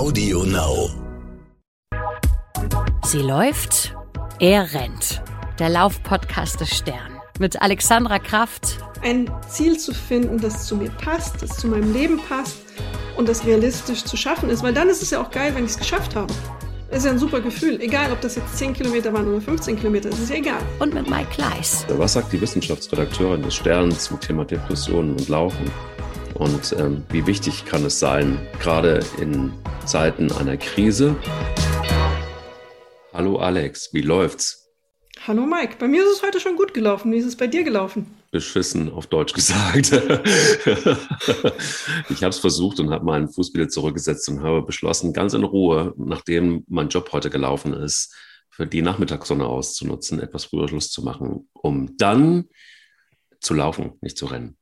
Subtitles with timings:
[0.00, 0.88] Audio Now.
[3.04, 3.94] Sie läuft,
[4.38, 5.22] er rennt.
[5.58, 7.20] Der Laufpodcast des Stern.
[7.38, 8.78] Mit Alexandra Kraft.
[9.02, 12.62] Ein Ziel zu finden, das zu mir passt, das zu meinem Leben passt
[13.18, 14.62] und das realistisch zu schaffen ist.
[14.62, 16.32] Weil dann ist es ja auch geil, wenn ich es geschafft habe.
[16.88, 17.78] Das ist ja ein super Gefühl.
[17.82, 20.62] Egal, ob das jetzt 10 Kilometer waren oder 15 Kilometer, es ist ja egal.
[20.78, 21.84] Und mit Mike Kleiss.
[21.90, 25.70] Was sagt die Wissenschaftsredakteurin des Sterns zum Thema Depressionen und Laufen?
[26.40, 29.52] Und ähm, wie wichtig kann es sein, gerade in
[29.84, 31.14] Zeiten einer Krise?
[33.12, 34.66] Hallo Alex, wie läuft's?
[35.26, 37.12] Hallo Mike, bei mir ist es heute schon gut gelaufen.
[37.12, 38.06] Wie ist es bei dir gelaufen?
[38.30, 39.92] Beschissen auf Deutsch gesagt.
[42.08, 45.44] ich habe es versucht und habe meinen Fuß wieder zurückgesetzt und habe beschlossen, ganz in
[45.44, 48.14] Ruhe, nachdem mein Job heute gelaufen ist,
[48.48, 52.48] für die Nachmittagssonne auszunutzen, etwas früher Schluss zu machen, um dann
[53.40, 54.56] zu laufen, nicht zu rennen.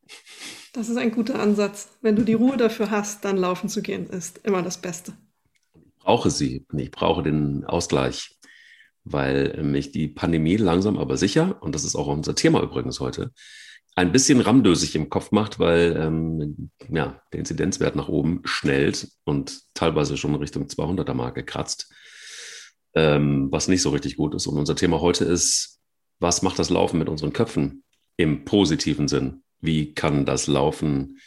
[0.79, 1.89] Das ist ein guter Ansatz.
[2.03, 5.13] Wenn du die Ruhe dafür hast, dann laufen zu gehen, ist immer das Beste.
[5.75, 6.67] Ich brauche sie.
[6.73, 8.39] Ich brauche den Ausgleich,
[9.03, 13.33] weil mich die Pandemie langsam aber sicher, und das ist auch unser Thema übrigens heute,
[13.97, 19.61] ein bisschen ramdösig im Kopf macht, weil ähm, ja, der Inzidenzwert nach oben schnellt und
[19.75, 21.93] teilweise schon Richtung 200er Marke kratzt,
[22.95, 24.47] ähm, was nicht so richtig gut ist.
[24.47, 25.81] Und unser Thema heute ist,
[26.21, 27.83] was macht das Laufen mit unseren Köpfen
[28.17, 29.43] im positiven Sinn?
[29.61, 31.19] Wie kann das Laufen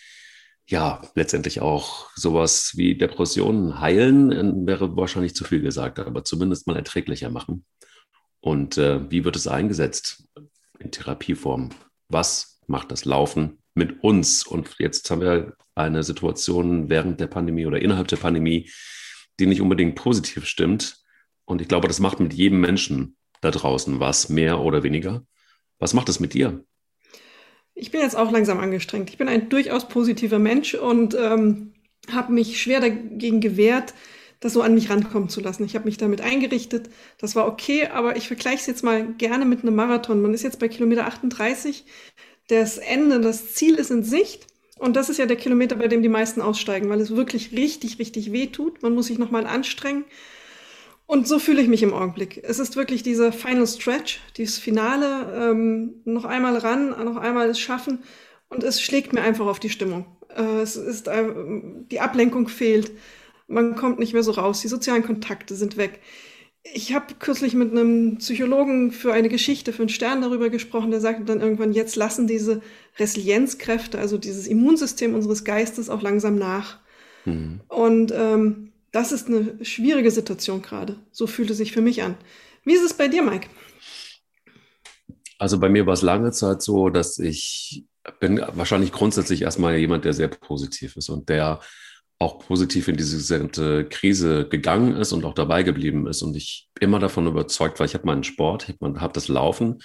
[0.67, 6.77] ja letztendlich auch sowas wie Depressionen heilen, wäre wahrscheinlich zu viel gesagt, aber zumindest mal
[6.77, 7.65] erträglicher machen.
[8.39, 10.27] Und äh, wie wird es eingesetzt
[10.79, 11.69] in Therapieform?
[12.07, 14.45] Was macht das Laufen mit uns?
[14.45, 18.69] Und jetzt haben wir eine Situation während der Pandemie oder innerhalb der Pandemie,
[19.39, 20.97] die nicht unbedingt positiv stimmt.
[21.45, 25.25] Und ich glaube, das macht mit jedem Menschen da draußen was, mehr oder weniger.
[25.79, 26.63] Was macht es mit dir?
[27.81, 29.09] Ich bin jetzt auch langsam angestrengt.
[29.09, 31.73] Ich bin ein durchaus positiver Mensch und ähm,
[32.11, 33.95] habe mich schwer dagegen gewehrt,
[34.39, 35.65] das so an mich rankommen zu lassen.
[35.65, 36.91] Ich habe mich damit eingerichtet.
[37.17, 40.21] Das war okay, aber ich vergleiche es jetzt mal gerne mit einem Marathon.
[40.21, 41.83] Man ist jetzt bei Kilometer 38.
[42.49, 44.45] Das Ende, das Ziel ist in Sicht.
[44.77, 47.97] Und das ist ja der Kilometer, bei dem die meisten aussteigen, weil es wirklich richtig,
[47.97, 48.83] richtig weh tut.
[48.83, 50.05] Man muss sich nochmal anstrengen.
[51.11, 52.41] Und so fühle ich mich im Augenblick.
[52.41, 57.59] Es ist wirklich dieser Final Stretch, dieses Finale, ähm, noch einmal ran, noch einmal es
[57.59, 57.99] schaffen.
[58.47, 60.05] Und es schlägt mir einfach auf die Stimmung.
[60.33, 61.25] Äh, es ist, äh,
[61.91, 62.91] die Ablenkung fehlt.
[63.49, 64.61] Man kommt nicht mehr so raus.
[64.61, 65.99] Die sozialen Kontakte sind weg.
[66.73, 71.01] Ich habe kürzlich mit einem Psychologen für eine Geschichte, für einen Stern darüber gesprochen, der
[71.01, 72.61] sagte dann irgendwann, jetzt lassen diese
[72.99, 76.79] Resilienzkräfte, also dieses Immunsystem unseres Geistes auch langsam nach.
[77.25, 77.59] Mhm.
[77.67, 80.97] Und ähm, das ist eine schwierige Situation gerade.
[81.11, 82.15] So fühlt es sich für mich an.
[82.63, 83.47] Wie ist es bei dir, Mike?
[85.39, 87.85] Also bei mir war es lange Zeit so, dass ich
[88.19, 91.59] bin wahrscheinlich grundsätzlich erstmal jemand, der sehr positiv ist und der
[92.19, 96.21] auch positiv in diese gesamte Krise gegangen ist und auch dabei geblieben ist.
[96.21, 99.79] Und ich immer davon überzeugt war, ich habe meinen Sport, ich habe das Laufen.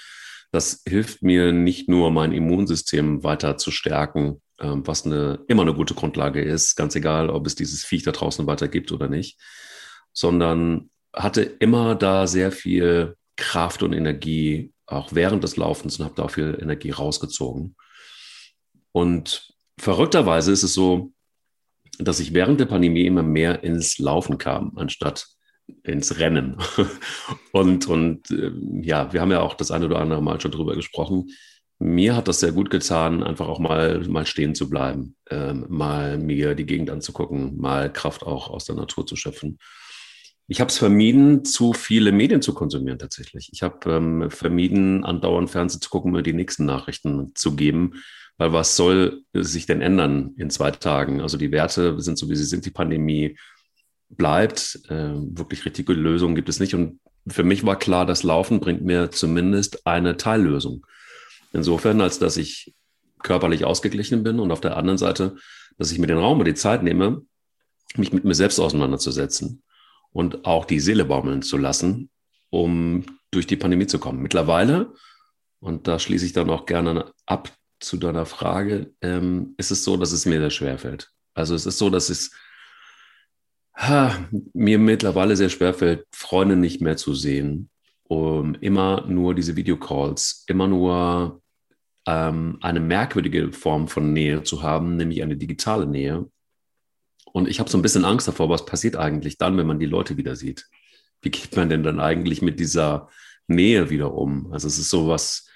[0.53, 5.75] Das hilft mir nicht nur, mein Immunsystem weiter zu stärken, ähm, was eine, immer eine
[5.75, 9.39] gute Grundlage ist, ganz egal, ob es dieses Viech da draußen weiter gibt oder nicht,
[10.13, 16.15] sondern hatte immer da sehr viel Kraft und Energie, auch während des Laufens und habe
[16.15, 17.77] da viel Energie rausgezogen.
[18.93, 21.13] Und verrückterweise ist es so,
[21.99, 25.27] dass ich während der Pandemie immer mehr ins Laufen kam, anstatt
[25.83, 26.57] ins Rennen.
[27.53, 28.53] und und äh,
[28.83, 31.31] ja, wir haben ja auch das eine oder andere Mal schon drüber gesprochen
[31.79, 36.19] mir hat das sehr gut getan, einfach auch mal, mal stehen zu bleiben, ähm, mal
[36.19, 39.59] mir die Gegend anzugucken, mal Kraft auch aus der Natur zu schöpfen.
[40.49, 43.51] Ich habe es vermieden, zu viele Medien zu konsumieren tatsächlich.
[43.53, 47.95] Ich habe ähm, vermieden, andauernd Fernsehen zu gucken, mir die nächsten Nachrichten zu geben,
[48.39, 51.21] weil was soll sich denn ändern in zwei Tagen?
[51.21, 53.37] Also die Werte sind so, wie sie sind, die Pandemie
[54.09, 56.75] bleibt, äh, wirklich richtige Lösungen gibt es nicht.
[56.75, 60.87] Und für mich war klar, das Laufen bringt mir zumindest eine Teillösung.
[61.57, 62.75] Insofern, als dass ich
[63.23, 65.37] körperlich ausgeglichen bin und auf der anderen Seite,
[65.79, 67.23] dass ich mir den Raum und die Zeit nehme,
[67.97, 69.63] mich mit mir selbst auseinanderzusetzen
[70.13, 72.11] und auch die Seele baumeln zu lassen,
[72.51, 74.23] um durch die Pandemie zu kommen.
[74.23, 74.93] Mittlerweile,
[75.61, 77.51] und da schließe ich dann auch gerne ab
[77.81, 81.11] zu deiner Frage, ähm, ist es so, dass es mir sehr schwer fällt.
[81.35, 82.33] Also es ist so, dass es
[83.75, 84.15] ha,
[84.53, 87.71] mir mittlerweile sehr schwer fällt, Freunde nicht mehr zu sehen,
[88.05, 91.43] um immer nur diese Videocalls, immer nur
[92.07, 96.31] ähm, eine merkwürdige Form von Nähe zu haben, nämlich eine digitale Nähe.
[97.33, 99.87] Und ich habe so ein bisschen Angst davor, was passiert eigentlich dann, wenn man die
[99.87, 100.67] Leute wieder sieht?
[101.21, 103.09] Wie geht man denn dann eigentlich mit dieser
[103.49, 104.53] Nähe wieder um?
[104.53, 105.49] Also es ist so was,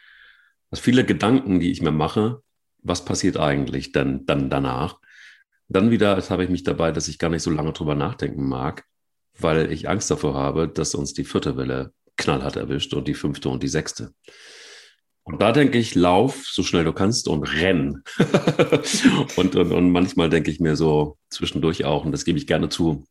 [0.70, 2.42] was viele Gedanken, die ich mir mache,
[2.82, 4.98] was passiert eigentlich dann, dann danach?
[5.68, 8.84] Dann wieder habe ich mich dabei, dass ich gar nicht so lange drüber nachdenken mag,
[9.38, 13.48] weil ich Angst davor habe, dass uns die vierte Welle knallhart erwischt und die fünfte
[13.48, 14.12] und die sechste.
[15.32, 18.02] Und da denke ich, lauf so schnell du kannst und renn.
[19.36, 22.68] und, und, und manchmal denke ich mir so zwischendurch auch, und das gebe ich gerne
[22.68, 23.04] zu,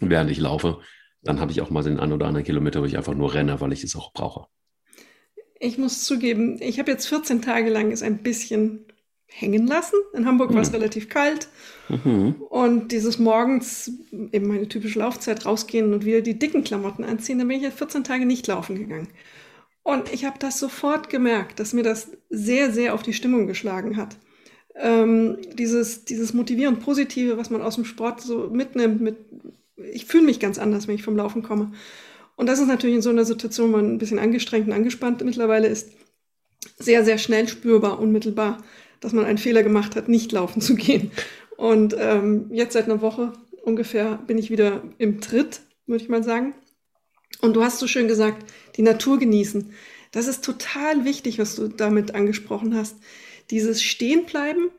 [0.00, 0.80] während ich laufe,
[1.22, 3.60] dann habe ich auch mal den einen oder anderen Kilometer, wo ich einfach nur renne,
[3.60, 4.46] weil ich es auch brauche.
[5.58, 8.84] Ich muss zugeben, ich habe jetzt 14 Tage lang es ein bisschen
[9.26, 9.96] hängen lassen.
[10.14, 10.76] In Hamburg war es hm.
[10.76, 11.48] relativ kalt.
[11.88, 12.36] Mhm.
[12.48, 13.90] Und dieses morgens,
[14.32, 17.78] eben meine typische Laufzeit, rausgehen und wieder die dicken Klamotten anziehen, dann bin ich jetzt
[17.78, 19.08] 14 Tage nicht laufen gegangen.
[19.86, 23.96] Und ich habe das sofort gemerkt, dass mir das sehr, sehr auf die Stimmung geschlagen
[23.96, 24.16] hat.
[24.74, 29.14] Ähm, dieses, dieses motivierend Positive, was man aus dem Sport so mitnimmt, mit,
[29.76, 31.70] ich fühle mich ganz anders, wenn ich vom Laufen komme.
[32.34, 35.24] Und das ist natürlich in so einer Situation, wo man ein bisschen angestrengt und angespannt
[35.24, 35.92] mittlerweile ist,
[36.80, 38.64] sehr, sehr schnell spürbar, unmittelbar,
[38.98, 41.12] dass man einen Fehler gemacht hat, nicht laufen zu gehen.
[41.56, 46.24] Und ähm, jetzt seit einer Woche ungefähr bin ich wieder im Tritt, würde ich mal
[46.24, 46.54] sagen.
[47.40, 49.72] Und du hast so schön gesagt, die Natur genießen.
[50.12, 52.96] Das ist total wichtig, was du damit angesprochen hast.
[53.50, 54.70] Dieses Stehenbleiben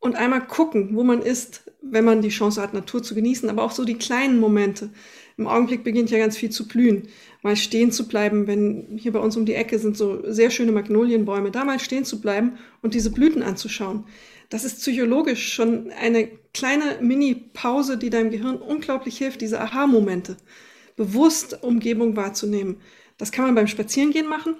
[0.00, 3.62] und einmal gucken, wo man ist, wenn man die Chance hat, Natur zu genießen, aber
[3.62, 4.90] auch so die kleinen Momente.
[5.36, 7.08] Im Augenblick beginnt ja ganz viel zu blühen.
[7.42, 10.72] Mal stehen zu bleiben, wenn hier bei uns um die Ecke sind so sehr schöne
[10.72, 14.04] Magnolienbäume, da mal stehen zu bleiben und diese Blüten anzuschauen.
[14.50, 20.36] Das ist psychologisch schon eine kleine Mini-Pause, die deinem Gehirn unglaublich hilft, diese Aha-Momente
[20.96, 22.80] bewusst Umgebung wahrzunehmen.
[23.18, 24.56] Das kann man beim Spazierengehen machen,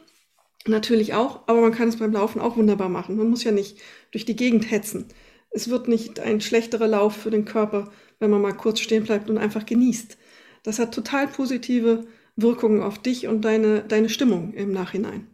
[0.66, 3.16] natürlich auch, aber man kann es beim Laufen auch wunderbar machen.
[3.16, 3.78] Man muss ja nicht
[4.10, 5.06] durch die Gegend hetzen.
[5.50, 9.28] Es wird nicht ein schlechterer Lauf für den Körper, wenn man mal kurz stehen bleibt
[9.28, 10.16] und einfach genießt.
[10.62, 12.06] Das hat total positive
[12.36, 15.26] Wirkungen auf dich und deine, deine Stimmung im Nachhinein.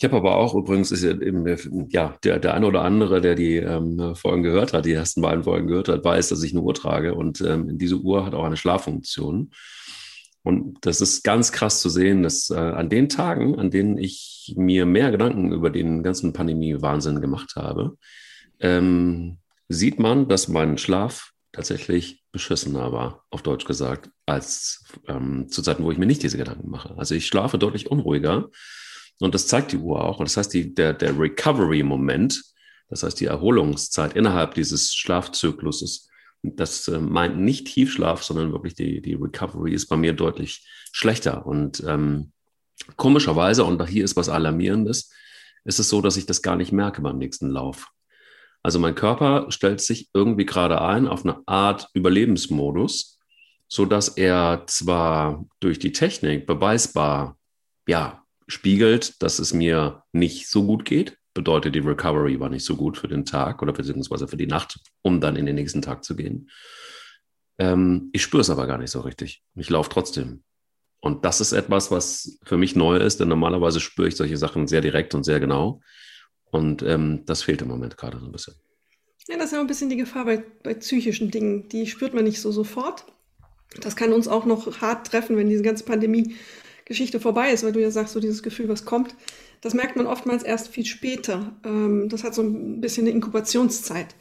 [0.00, 1.16] Ich habe aber auch übrigens, ist ja,
[1.88, 5.42] ja der, der eine oder andere, der die ähm, Folgen gehört hat, die ersten beiden
[5.42, 8.44] Folgen gehört hat, weiß, dass ich eine Uhr trage und ähm, diese Uhr hat auch
[8.44, 9.50] eine Schlaffunktion.
[10.48, 14.54] Und das ist ganz krass zu sehen, dass äh, an den Tagen, an denen ich
[14.56, 17.98] mir mehr Gedanken über den ganzen Pandemie-Wahnsinn gemacht habe,
[18.58, 25.60] ähm, sieht man, dass mein Schlaf tatsächlich beschissener war, auf Deutsch gesagt, als ähm, zu
[25.60, 26.94] Zeiten, wo ich mir nicht diese Gedanken mache.
[26.96, 28.48] Also ich schlafe deutlich unruhiger
[29.20, 30.18] und das zeigt die Uhr auch.
[30.18, 32.42] Und das heißt, die, der, der Recovery-Moment,
[32.88, 36.08] das heißt die Erholungszeit innerhalb dieses Schlafzykluses,
[36.42, 41.46] das äh, meint nicht Tiefschlaf, sondern wirklich die, die Recovery ist bei mir deutlich schlechter.
[41.46, 42.32] Und ähm,
[42.96, 45.12] komischerweise, und hier ist was Alarmierendes,
[45.64, 47.88] ist es so, dass ich das gar nicht merke beim nächsten Lauf.
[48.62, 53.18] Also mein Körper stellt sich irgendwie gerade ein auf eine Art Überlebensmodus,
[53.68, 57.38] so dass er zwar durch die Technik beweisbar,
[57.86, 62.76] ja, spiegelt, dass es mir nicht so gut geht, bedeutet, die Recovery war nicht so
[62.76, 66.04] gut für den Tag oder beziehungsweise für die Nacht, um dann in den nächsten Tag
[66.04, 66.50] zu gehen.
[67.58, 69.42] Ähm, ich spüre es aber gar nicht so richtig.
[69.54, 70.42] Ich laufe trotzdem.
[71.00, 74.66] Und das ist etwas, was für mich neu ist, denn normalerweise spüre ich solche Sachen
[74.66, 75.80] sehr direkt und sehr genau.
[76.50, 78.54] Und ähm, das fehlt im Moment gerade so ein bisschen.
[79.28, 81.68] Ja, das ist ja ein bisschen die Gefahr bei, bei psychischen Dingen.
[81.68, 83.04] Die spürt man nicht so sofort.
[83.80, 87.80] Das kann uns auch noch hart treffen, wenn diese ganze Pandemie-Geschichte vorbei ist, weil du
[87.80, 89.14] ja sagst, so dieses Gefühl, was kommt.
[89.60, 91.56] Das merkt man oftmals erst viel später.
[91.64, 94.14] Ähm, das hat so ein bisschen eine Inkubationszeit.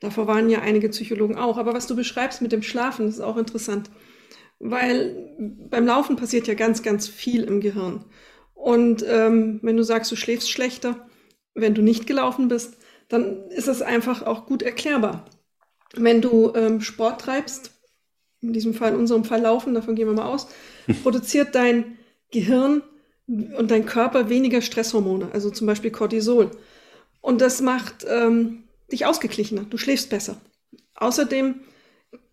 [0.00, 1.58] Davor waren ja einige Psychologen auch.
[1.58, 3.90] Aber was du beschreibst mit dem Schlafen, das ist auch interessant.
[4.58, 8.04] Weil beim Laufen passiert ja ganz, ganz viel im Gehirn.
[8.54, 11.08] Und ähm, wenn du sagst, du schläfst schlechter,
[11.54, 12.76] wenn du nicht gelaufen bist,
[13.08, 15.24] dann ist es einfach auch gut erklärbar.
[15.94, 17.72] Wenn du ähm, Sport treibst,
[18.40, 20.48] in diesem Fall, in unserem Fall Laufen, davon gehen wir mal aus,
[21.02, 21.98] produziert dein
[22.30, 22.82] Gehirn
[23.30, 26.50] und dein Körper weniger Stresshormone, also zum Beispiel Cortisol.
[27.20, 30.40] Und das macht ähm, dich ausgeglichener, du schläfst besser.
[30.94, 31.60] Außerdem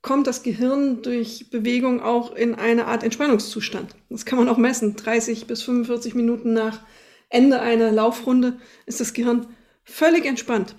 [0.01, 3.95] kommt das Gehirn durch Bewegung auch in eine Art Entspannungszustand.
[4.09, 4.95] Das kann man auch messen.
[4.95, 6.81] 30 bis 45 Minuten nach
[7.29, 9.47] Ende einer Laufrunde ist das Gehirn
[9.83, 10.75] völlig entspannt,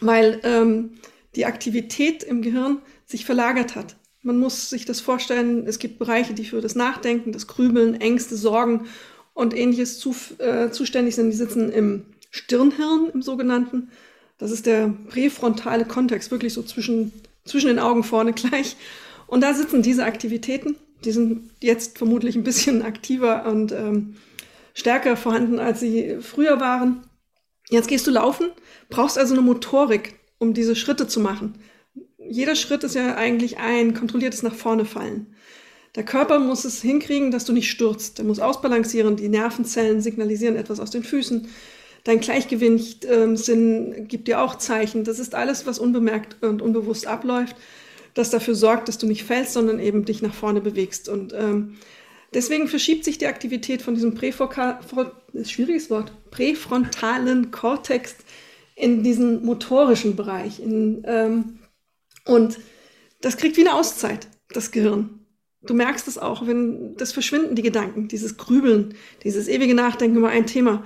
[0.00, 0.92] weil ähm,
[1.36, 3.96] die Aktivität im Gehirn sich verlagert hat.
[4.22, 8.36] Man muss sich das vorstellen, es gibt Bereiche, die für das Nachdenken, das Grübeln, Ängste,
[8.36, 8.86] Sorgen
[9.36, 11.30] und ähnliches zu, äh, zuständig sind.
[11.30, 13.90] Die sitzen im Stirnhirn, im sogenannten.
[14.38, 17.12] Das ist der präfrontale Kontext, wirklich so zwischen,
[17.44, 18.76] zwischen den Augen vorne gleich.
[19.26, 20.76] Und da sitzen diese Aktivitäten.
[21.04, 24.16] Die sind jetzt vermutlich ein bisschen aktiver und ähm,
[24.72, 27.02] stärker vorhanden, als sie früher waren.
[27.68, 28.46] Jetzt gehst du laufen,
[28.88, 31.58] brauchst also eine Motorik, um diese Schritte zu machen.
[32.16, 35.34] Jeder Schritt ist ja eigentlich ein kontrolliertes nach vorne fallen.
[35.96, 38.18] Der Körper muss es hinkriegen, dass du nicht stürzt.
[38.18, 41.48] Der muss ausbalancieren, die Nervenzellen signalisieren etwas aus den Füßen.
[42.04, 45.04] Dein Gleichgewichtssinn ähm, gibt dir auch Zeichen.
[45.04, 47.56] Das ist alles, was unbemerkt und unbewusst abläuft,
[48.14, 51.08] das dafür sorgt, dass du nicht fällst, sondern eben dich nach vorne bewegst.
[51.08, 51.78] Und ähm,
[52.32, 58.16] deswegen verschiebt sich die Aktivität von diesem schwieriges Wort, präfrontalen Kortex
[58.76, 60.60] in diesen motorischen Bereich.
[60.60, 61.58] In, ähm,
[62.26, 62.58] und
[63.22, 65.15] das kriegt wie eine Auszeit, das Gehirn.
[65.66, 70.28] Du merkst es auch, wenn das verschwinden, die Gedanken, dieses Grübeln, dieses ewige Nachdenken über
[70.28, 70.84] ein Thema.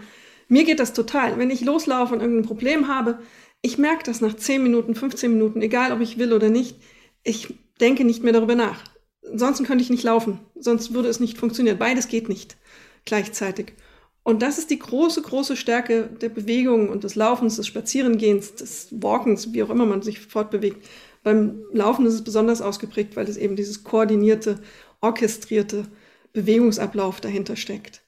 [0.49, 1.39] Mir geht das total.
[1.39, 3.21] Wenn ich loslaufe und irgendein Problem habe,
[3.63, 6.77] ich merke das nach 10 Minuten, 15 Minuten, egal ob ich will oder nicht.
[7.23, 8.83] Ich denke nicht mehr darüber nach.
[9.31, 10.41] Ansonsten könnte ich nicht laufen.
[10.59, 11.79] Sonst würde es nicht funktionieren.
[11.79, 12.57] Beides geht nicht
[13.05, 13.75] gleichzeitig.
[14.23, 18.89] Und das ist die große, große Stärke der Bewegung und des Laufens, des Spazierengehens, des
[18.91, 20.87] Walkens, wie auch immer man sich fortbewegt.
[21.23, 24.61] Beim Laufen ist es besonders ausgeprägt, weil es eben dieses koordinierte,
[25.01, 25.87] orchestrierte
[26.33, 28.03] Bewegungsablauf dahinter steckt.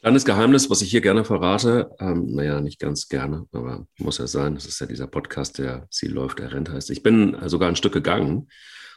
[0.00, 4.26] Kleines Geheimnis, was ich hier gerne verrate, ähm, naja, nicht ganz gerne, aber muss ja
[4.26, 6.90] sein, das ist ja dieser Podcast, der Sie läuft, er rennt heißt.
[6.90, 8.48] Ich bin sogar ein Stück gegangen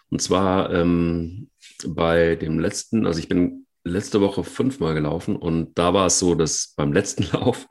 [0.09, 1.49] und zwar ähm,
[1.87, 6.33] bei dem letzten, also ich bin letzte Woche fünfmal gelaufen und da war es so,
[6.33, 7.67] dass beim letzten Lauf,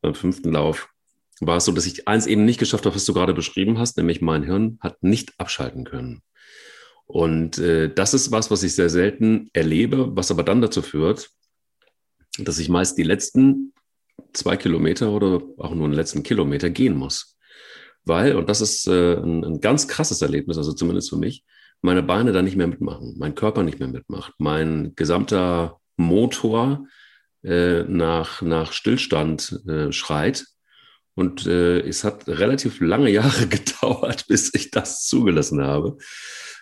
[0.00, 0.88] beim fünften Lauf,
[1.40, 3.96] war es so, dass ich eins eben nicht geschafft habe, was du gerade beschrieben hast,
[3.96, 6.22] nämlich mein Hirn hat nicht abschalten können.
[7.06, 11.30] Und äh, das ist was, was ich sehr selten erlebe, was aber dann dazu führt,
[12.38, 13.72] dass ich meist die letzten
[14.32, 17.36] zwei Kilometer oder auch nur den letzten Kilometer gehen muss.
[18.04, 21.44] Weil, und das ist äh, ein, ein ganz krasses Erlebnis, also zumindest für mich,
[21.80, 26.86] meine Beine da nicht mehr mitmachen, mein Körper nicht mehr mitmacht, mein gesamter Motor
[27.42, 30.46] äh, nach, nach Stillstand äh, schreit.
[31.14, 35.96] Und äh, es hat relativ lange Jahre gedauert, bis ich das zugelassen habe,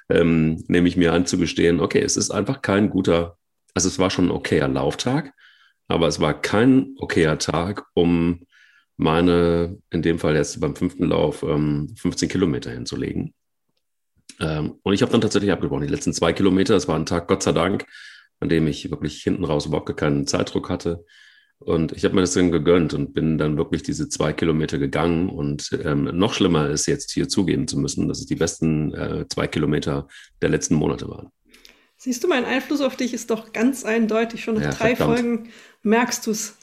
[0.09, 3.39] ähm, nämlich mir anzugestehen, okay, es ist einfach kein guter,
[3.75, 5.33] also es war schon ein okayer Lauftag,
[5.89, 8.45] aber es war kein okayer Tag, um
[8.97, 13.35] meine, in dem Fall jetzt beim fünften Lauf, ähm, 15 Kilometer hinzulegen.
[14.41, 15.87] Ähm, und ich habe dann tatsächlich abgebrochen.
[15.87, 17.87] Die letzten zwei Kilometer, es war ein Tag, Gott sei Dank,
[18.41, 21.05] an dem ich wirklich hinten raus überhaupt keinen Zeitdruck hatte.
[21.65, 25.29] Und ich habe mir das dann gegönnt und bin dann wirklich diese zwei Kilometer gegangen.
[25.29, 29.27] Und ähm, noch schlimmer ist jetzt hier zugeben zu müssen, dass es die besten äh,
[29.29, 30.09] zwei Kilometer
[30.41, 31.29] der letzten Monate waren.
[31.97, 34.43] Siehst du, mein Einfluss auf dich ist doch ganz eindeutig.
[34.43, 35.21] Schon nach ja, drei verdammt.
[35.21, 35.49] Folgen
[35.83, 36.57] merkst du es.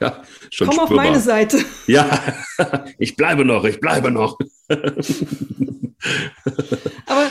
[0.00, 0.98] Ja, schon Komm spürbar.
[0.98, 1.58] auf meine Seite.
[1.86, 2.22] Ja,
[2.98, 4.38] ich bleibe noch, ich bleibe noch.
[7.06, 7.30] Aber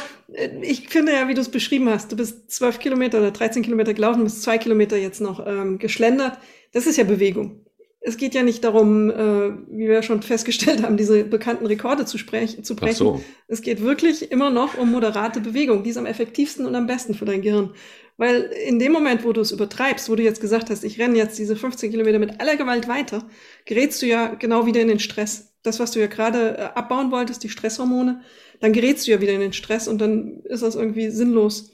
[0.61, 3.93] ich finde ja, wie du es beschrieben hast, du bist zwölf Kilometer oder 13 Kilometer
[3.93, 6.37] gelaufen, bist zwei Kilometer jetzt noch ähm, geschlendert.
[6.71, 7.65] Das ist ja Bewegung.
[8.03, 12.17] Es geht ja nicht darum, äh, wie wir schon festgestellt haben, diese bekannten Rekorde zu,
[12.17, 12.95] sprech zu brechen.
[12.95, 13.23] So.
[13.47, 15.83] Es geht wirklich immer noch um moderate Bewegung.
[15.83, 17.75] Die ist am effektivsten und am besten für dein Gehirn.
[18.17, 21.17] Weil in dem Moment, wo du es übertreibst, wo du jetzt gesagt hast, ich renne
[21.17, 23.27] jetzt diese 15 Kilometer mit aller Gewalt weiter,
[23.65, 25.53] gerätst du ja genau wieder in den Stress.
[25.61, 28.21] Das, was du ja gerade äh, abbauen wolltest, die Stresshormone,
[28.61, 31.71] dann gerätst du ja wieder in den Stress und dann ist das irgendwie sinnlos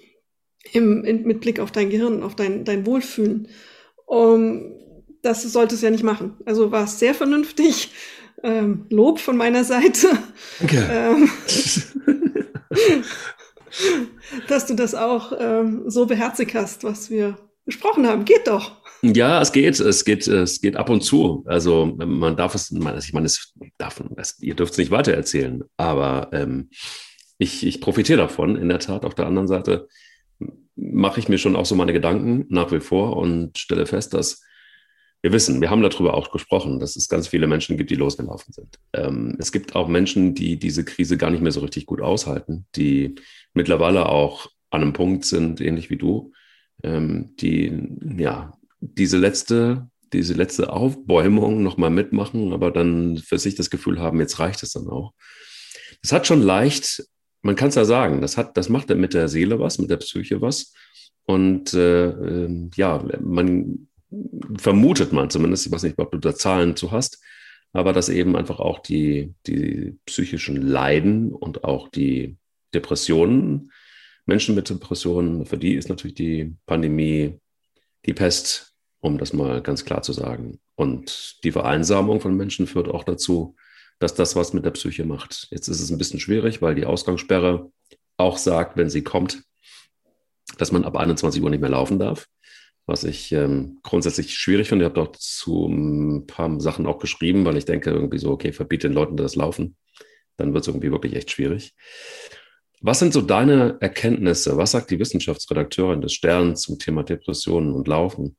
[0.73, 3.49] im, in, mit Blick auf dein Gehirn, auf dein, dein Wohlfühlen.
[4.05, 4.73] Um,
[5.21, 6.37] das sollte es ja nicht machen.
[6.45, 7.91] Also war es sehr vernünftig.
[8.43, 10.07] Ähm, Lob von meiner Seite.
[10.59, 10.87] Danke.
[10.89, 11.29] Ähm,
[14.47, 18.25] dass du das auch ähm, so beherzigt hast, was wir besprochen haben.
[18.25, 18.81] Geht doch.
[19.03, 21.43] Ja, es geht, es geht, es geht ab und zu.
[21.45, 26.29] Also man darf es, ich meine, es darf, es, ihr dürft es nicht weitererzählen, aber
[26.33, 26.69] ähm,
[27.37, 28.55] ich, ich profitiere davon.
[28.55, 29.87] In der Tat, auf der anderen Seite
[30.75, 34.41] mache ich mir schon auch so meine Gedanken nach wie vor und stelle fest, dass
[35.21, 38.53] wir wissen, wir haben darüber auch gesprochen, dass es ganz viele Menschen gibt, die losgelaufen
[38.53, 38.79] sind.
[38.93, 42.65] Ähm, es gibt auch Menschen, die diese Krise gar nicht mehr so richtig gut aushalten,
[42.75, 43.15] die
[43.53, 46.31] mittlerweile auch an einem Punkt sind, ähnlich wie du,
[46.87, 47.71] ähm, die
[48.17, 54.19] ja diese letzte, diese letzte Aufbäumung nochmal mitmachen, aber dann für sich das Gefühl haben,
[54.19, 55.13] jetzt reicht es dann auch.
[56.01, 57.03] Das hat schon leicht,
[57.41, 59.97] man kann es ja sagen, das hat, das macht mit der Seele was, mit der
[59.97, 60.73] Psyche was.
[61.25, 63.89] Und äh, äh, ja, man
[64.57, 67.21] vermutet man zumindest, ich weiß nicht, ob du da Zahlen zu hast,
[67.73, 72.37] aber dass eben einfach auch die, die psychischen Leiden und auch die
[72.73, 73.71] Depressionen,
[74.27, 77.39] Menschen mit Depressionen, für die ist natürlich die Pandemie
[78.05, 80.59] die Pest, um das mal ganz klar zu sagen.
[80.75, 83.55] Und die Vereinsamung von Menschen führt auch dazu,
[83.99, 85.47] dass das was mit der Psyche macht.
[85.49, 87.71] Jetzt ist es ein bisschen schwierig, weil die Ausgangssperre
[88.17, 89.43] auch sagt, wenn sie kommt,
[90.57, 92.27] dass man ab 21 Uhr nicht mehr laufen darf
[92.87, 94.85] was ich ähm, grundsätzlich schwierig finde.
[94.85, 98.87] Ich habe zu ein paar Sachen auch geschrieben, weil ich denke irgendwie so, okay, verbiete
[98.87, 99.75] den Leuten das Laufen.
[100.37, 101.73] Dann wird es irgendwie wirklich echt schwierig.
[102.87, 104.55] Was sind so deine Erkenntnisse?
[104.55, 108.37] Was sagt die Wissenschaftsredakteurin des Sterns zum Thema Depressionen und Laufen?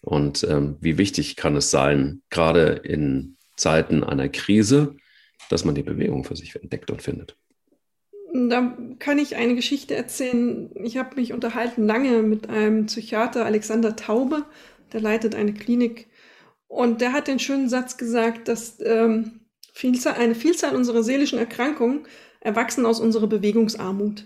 [0.00, 4.96] Und ähm, wie wichtig kann es sein, gerade in Zeiten einer Krise,
[5.50, 7.36] dass man die Bewegung für sich entdeckt und findet?
[8.32, 10.70] Da kann ich eine Geschichte erzählen.
[10.82, 14.46] Ich habe mich unterhalten lange mit einem Psychiater, Alexander Taube,
[14.94, 16.08] der leitet eine Klinik.
[16.68, 19.40] Und der hat den schönen Satz gesagt, dass ähm,
[19.74, 22.06] Vielzahl, eine Vielzahl unserer seelischen Erkrankungen
[22.40, 24.24] erwachsen aus unserer Bewegungsarmut.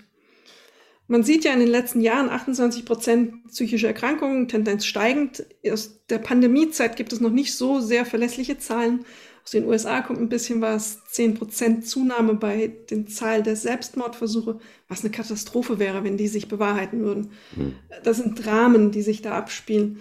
[1.06, 5.44] Man sieht ja in den letzten Jahren 28 Prozent psychische Erkrankungen, Tendenz steigend.
[5.70, 9.04] Aus der Pandemiezeit gibt es noch nicht so sehr verlässliche Zahlen.
[9.44, 14.58] Aus den USA kommt ein bisschen was, 10 Prozent Zunahme bei den Zahl der Selbstmordversuche,
[14.88, 17.32] was eine Katastrophe wäre, wenn die sich bewahrheiten würden.
[17.54, 17.74] Hm.
[18.02, 20.00] Das sind Dramen, die sich da abspielen.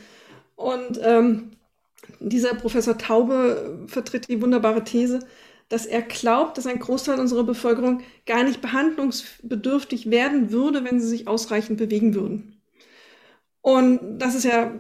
[0.56, 1.52] Und ähm,
[2.22, 5.20] dieser Professor Taube vertritt die wunderbare These,
[5.74, 11.08] dass er glaubt, dass ein Großteil unserer Bevölkerung gar nicht behandlungsbedürftig werden würde, wenn sie
[11.08, 12.62] sich ausreichend bewegen würden.
[13.62, 14.72] Und das ist ja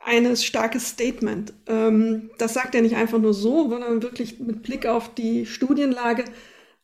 [0.00, 1.52] ein starkes Statement.
[1.68, 6.24] Ähm, das sagt er nicht einfach nur so, sondern wirklich mit Blick auf die Studienlage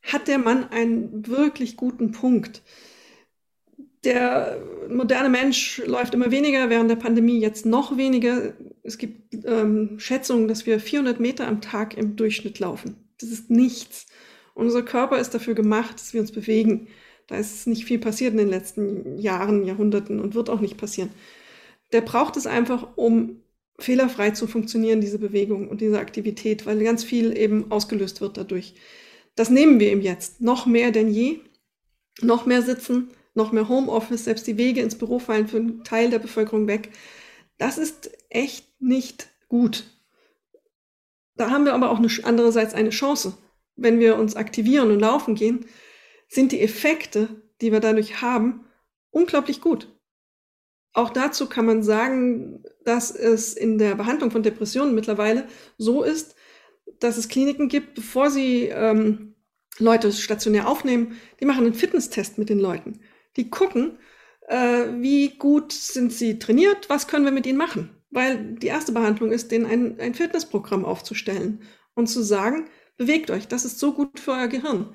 [0.02, 2.62] hat der Mann einen wirklich guten Punkt.
[4.04, 8.52] Der moderne Mensch läuft immer weniger, während der Pandemie jetzt noch weniger.
[8.84, 13.07] Es gibt ähm, Schätzungen, dass wir 400 Meter am Tag im Durchschnitt laufen.
[13.20, 14.06] Das ist nichts.
[14.54, 16.88] Unser Körper ist dafür gemacht, dass wir uns bewegen.
[17.26, 21.10] Da ist nicht viel passiert in den letzten Jahren, Jahrhunderten und wird auch nicht passieren.
[21.92, 23.42] Der braucht es einfach, um
[23.78, 28.74] fehlerfrei zu funktionieren, diese Bewegung und diese Aktivität, weil ganz viel eben ausgelöst wird dadurch.
[29.36, 31.40] Das nehmen wir ihm jetzt, noch mehr denn je.
[32.20, 36.10] Noch mehr sitzen, noch mehr Homeoffice, selbst die Wege ins Büro fallen für einen Teil
[36.10, 36.90] der Bevölkerung weg.
[37.58, 39.84] Das ist echt nicht gut.
[41.38, 43.38] Da haben wir aber auch eine, andererseits eine Chance.
[43.76, 45.64] Wenn wir uns aktivieren und laufen gehen,
[46.28, 47.28] sind die Effekte,
[47.60, 48.66] die wir dadurch haben,
[49.10, 49.88] unglaublich gut.
[50.92, 56.34] Auch dazu kann man sagen, dass es in der Behandlung von Depressionen mittlerweile so ist,
[56.98, 59.36] dass es Kliniken gibt, bevor sie ähm,
[59.78, 63.00] Leute stationär aufnehmen, die machen einen Fitnesstest mit den Leuten.
[63.36, 63.98] Die gucken,
[64.48, 67.90] äh, wie gut sind sie trainiert, was können wir mit ihnen machen.
[68.10, 71.62] Weil die erste Behandlung ist, denen ein, ein Fitnessprogramm aufzustellen
[71.94, 74.94] und zu sagen, bewegt euch, das ist so gut für euer Gehirn.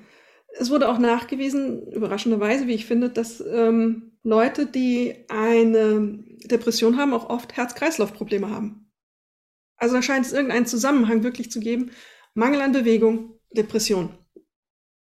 [0.56, 7.14] Es wurde auch nachgewiesen, überraschenderweise, wie ich finde, dass ähm, Leute, die eine Depression haben,
[7.14, 8.92] auch oft Herz-Kreislauf-Probleme haben.
[9.78, 11.92] Also da scheint es irgendeinen Zusammenhang wirklich zu geben.
[12.34, 14.18] Mangel an Bewegung, Depression.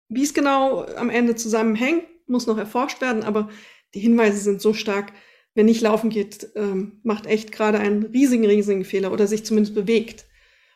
[0.09, 3.49] Wie es genau am Ende zusammenhängt, muss noch erforscht werden, aber
[3.95, 5.13] die Hinweise sind so stark,
[5.55, 9.75] wer nicht laufen geht, ähm, macht echt gerade einen riesigen, riesigen Fehler oder sich zumindest
[9.75, 10.27] bewegt.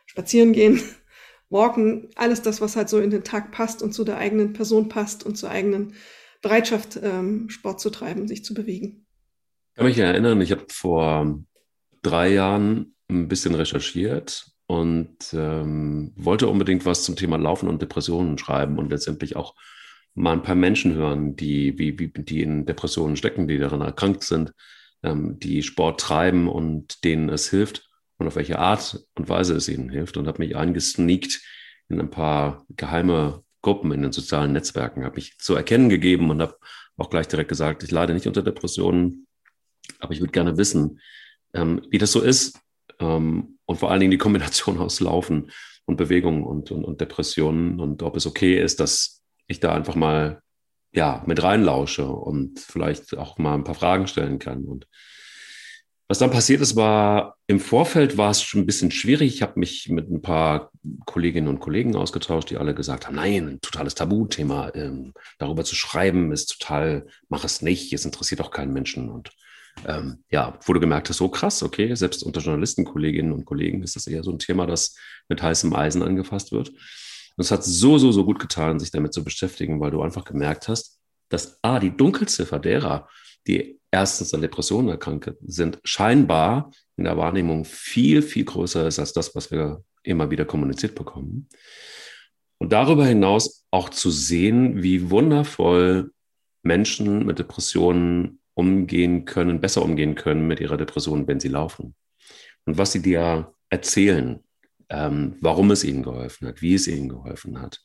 [0.07, 0.81] Spazieren gehen,
[1.49, 4.89] walken, alles das, was halt so in den Tag passt und zu der eigenen Person
[4.89, 5.95] passt und zur eigenen
[6.43, 9.07] Bereitschaft, ähm, Sport zu treiben, sich zu bewegen.
[9.73, 11.39] Ich kann mich erinnern, ich habe vor
[12.03, 18.39] drei Jahren ein bisschen recherchiert und ähm, wollte unbedingt was zum Thema Laufen und Depressionen
[18.39, 19.55] schreiben und letztendlich auch
[20.17, 24.25] mal ein paar Menschen hören, die, wie, wie, die in Depressionen stecken, die daran erkrankt
[24.25, 24.53] sind,
[25.03, 29.69] ähm, die Sport treiben und denen es hilft und auf welche Art und Weise es
[29.69, 30.17] ihnen hilft.
[30.17, 31.43] Und habe mich eingesneakt
[31.89, 36.41] in ein paar geheime Gruppen in den sozialen Netzwerken, habe mich zu erkennen gegeben und
[36.41, 36.57] habe
[36.97, 39.27] auch gleich direkt gesagt, ich leide nicht unter Depressionen,
[39.99, 41.01] aber ich würde gerne wissen,
[41.53, 42.59] ähm, wie das so ist
[43.01, 45.51] ähm, und vor allen Dingen die Kombination aus Laufen
[45.85, 49.16] und Bewegung und, und, und Depressionen und ob es okay ist, dass
[49.47, 50.41] ich da einfach mal
[50.93, 54.65] ja, mit reinlausche und vielleicht auch mal ein paar Fragen stellen kann.
[54.65, 54.87] Und
[56.09, 59.35] was dann passiert ist, war im Vorfeld war es schon ein bisschen schwierig.
[59.35, 60.71] Ich habe mich mit ein paar
[61.05, 64.71] Kolleginnen und Kollegen ausgetauscht, die alle gesagt haben, nein, ein totales Tabuthema.
[64.75, 69.11] Ähm, darüber zu schreiben ist total, mach es nicht, es interessiert auch keinen Menschen.
[69.11, 69.33] Und
[69.85, 73.97] ähm, ja, wo du gemerkt hast, so krass, okay, selbst unter Journalistenkolleginnen und Kollegen ist
[73.97, 74.97] das eher so ein Thema, das
[75.29, 76.73] mit heißem Eisen angefasst wird.
[77.37, 80.25] Und es hat so, so, so gut getan, sich damit zu beschäftigen, weil du einfach
[80.25, 83.09] gemerkt hast, dass A, die Dunkelziffer derer,
[83.47, 89.13] die erstens an Depressionen erkrankt sind, scheinbar in der Wahrnehmung viel, viel größer ist als
[89.13, 91.49] das, was wir immer wieder kommuniziert bekommen.
[92.59, 96.13] Und darüber hinaus auch zu sehen, wie wundervoll
[96.63, 101.95] Menschen mit Depressionen umgehen können, besser umgehen können mit ihrer Depression, wenn sie laufen.
[102.65, 104.43] Und was sie dir erzählen,
[104.89, 107.81] ähm, warum es ihnen geholfen hat, wie es ihnen geholfen hat.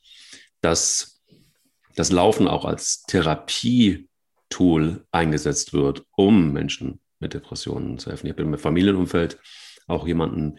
[0.60, 1.22] Dass
[1.96, 8.26] das Laufen auch als Therapietool eingesetzt wird, um Menschen mit Depressionen zu helfen.
[8.26, 9.38] Ich habe im Familienumfeld
[9.86, 10.58] auch jemanden,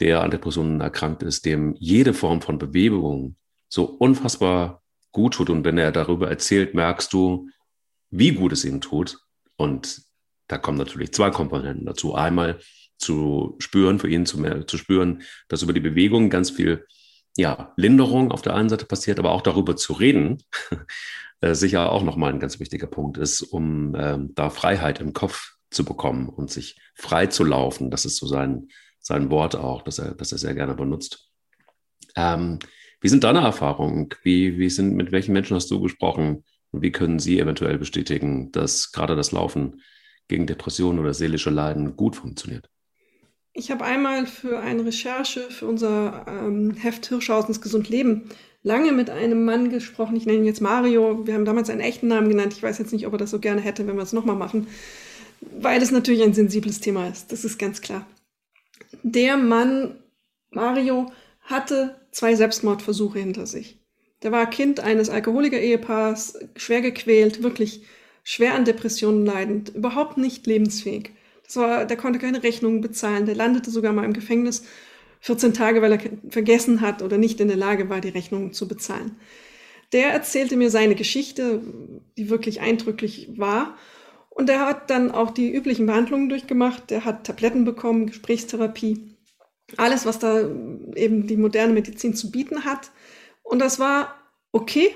[0.00, 3.36] der an Depressionen erkrankt ist, dem jede Form von Bewegung
[3.68, 5.50] so unfassbar gut tut.
[5.50, 7.48] Und wenn er darüber erzählt, merkst du,
[8.10, 9.18] wie gut es ihm tut.
[9.56, 10.02] Und
[10.48, 12.14] da kommen natürlich zwei Komponenten dazu.
[12.14, 12.58] Einmal
[12.98, 16.86] zu spüren, für ihn zu, mehr, zu spüren, dass über die Bewegung ganz viel
[17.36, 20.42] ja, Linderung auf der einen Seite passiert, aber auch darüber zu reden,
[21.40, 25.54] äh, sicher auch nochmal ein ganz wichtiger Punkt ist, um ähm, da Freiheit im Kopf
[25.70, 27.90] zu bekommen und sich frei zu laufen.
[27.90, 28.68] Das ist so sein,
[29.00, 31.30] sein Wort auch, das er, das er sehr gerne benutzt.
[32.16, 32.60] Ähm,
[33.00, 34.08] wie sind deine Erfahrungen?
[34.22, 36.44] Wie, wie sind, mit welchen Menschen hast du gesprochen?
[36.70, 39.82] Und wie können sie eventuell bestätigen, dass gerade das Laufen
[40.28, 42.70] gegen Depressionen oder seelische Leiden gut funktioniert?
[43.56, 48.28] Ich habe einmal für eine Recherche für unser ähm, Heft Hirschhausens Gesund Leben
[48.64, 50.16] lange mit einem Mann gesprochen.
[50.16, 51.24] Ich nenne ihn jetzt Mario.
[51.24, 52.52] Wir haben damals einen echten Namen genannt.
[52.52, 54.66] Ich weiß jetzt nicht, ob er das so gerne hätte, wenn wir es nochmal machen,
[55.40, 57.30] weil es natürlich ein sensibles Thema ist.
[57.30, 58.04] Das ist ganz klar.
[59.04, 59.98] Der Mann,
[60.50, 61.12] Mario,
[61.42, 63.78] hatte zwei Selbstmordversuche hinter sich.
[64.24, 67.82] Der war Kind eines Alkoholiker-Ehepaars, schwer gequält, wirklich
[68.24, 71.12] schwer an Depressionen leidend, überhaupt nicht lebensfähig.
[71.44, 74.64] Das war, der konnte keine Rechnungen bezahlen, der landete sogar mal im Gefängnis
[75.20, 78.68] 14 Tage, weil er vergessen hat oder nicht in der Lage war, die Rechnungen zu
[78.68, 79.16] bezahlen.
[79.92, 81.62] Der erzählte mir seine Geschichte,
[82.18, 83.76] die wirklich eindrücklich war.
[84.28, 86.90] Und er hat dann auch die üblichen Behandlungen durchgemacht.
[86.90, 89.16] Der hat Tabletten bekommen, Gesprächstherapie,
[89.76, 90.40] alles, was da
[90.96, 92.90] eben die moderne Medizin zu bieten hat.
[93.42, 94.16] Und das war
[94.52, 94.94] okay,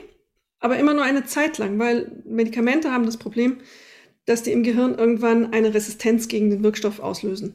[0.58, 3.58] aber immer nur eine Zeit lang, weil Medikamente haben das Problem,
[4.28, 7.54] dass die im Gehirn irgendwann eine Resistenz gegen den Wirkstoff auslösen.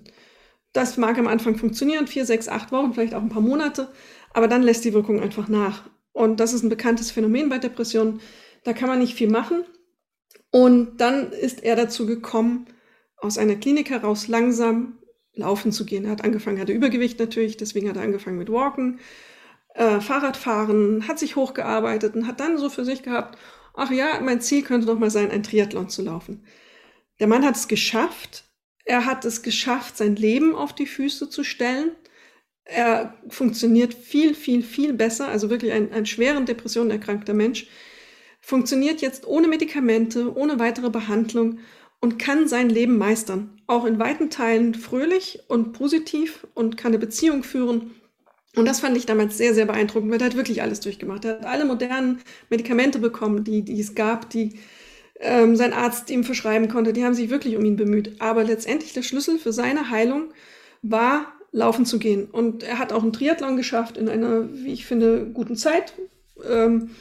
[0.74, 3.90] Das mag am Anfang funktionieren, vier, sechs, acht Wochen, vielleicht auch ein paar Monate,
[4.34, 5.88] aber dann lässt die Wirkung einfach nach.
[6.14, 8.22] Und das ist ein bekanntes Phänomen bei Depressionen.
[8.64, 9.64] Da kann man nicht viel machen.
[10.50, 12.66] Und dann ist er dazu gekommen,
[13.18, 14.98] aus einer Klinik heraus langsam
[15.36, 16.06] laufen zu gehen.
[16.06, 19.00] Er hat angefangen, hatte Übergewicht natürlich, deswegen hat er angefangen mit Walken,
[19.76, 23.38] äh, Fahrradfahren, hat sich hochgearbeitet und hat dann so für sich gehabt,
[23.74, 26.46] ach ja, mein Ziel könnte doch mal sein, ein Triathlon zu laufen.
[27.20, 28.46] Der Mann hat es geschafft.
[28.86, 31.92] Er hat es geschafft, sein Leben auf die Füße zu stellen.
[32.66, 35.28] Er funktioniert viel, viel, viel besser.
[35.28, 37.68] Also wirklich ein, ein schweren Depressionen erkrankter Mensch.
[38.42, 41.60] Funktioniert jetzt ohne Medikamente, ohne weitere Behandlung
[42.02, 43.62] und kann sein Leben meistern.
[43.68, 47.96] Auch in weiten Teilen fröhlich und positiv und kann eine Beziehung führen.
[48.56, 51.26] Und das fand ich damals sehr, sehr beeindruckend, weil er hat wirklich alles durchgemacht.
[51.26, 54.60] Er hat alle modernen Medikamente bekommen, die, die es gab, die
[55.20, 56.94] ähm, sein Arzt ihm verschreiben konnte.
[56.94, 58.22] Die haben sich wirklich um ihn bemüht.
[58.22, 60.34] Aber letztendlich der Schlüssel für seine Heilung
[60.84, 62.26] war, laufen zu gehen.
[62.26, 65.94] Und er hat auch einen Triathlon geschafft in einer, wie ich finde, guten Zeit.
[66.48, 66.92] Ähm,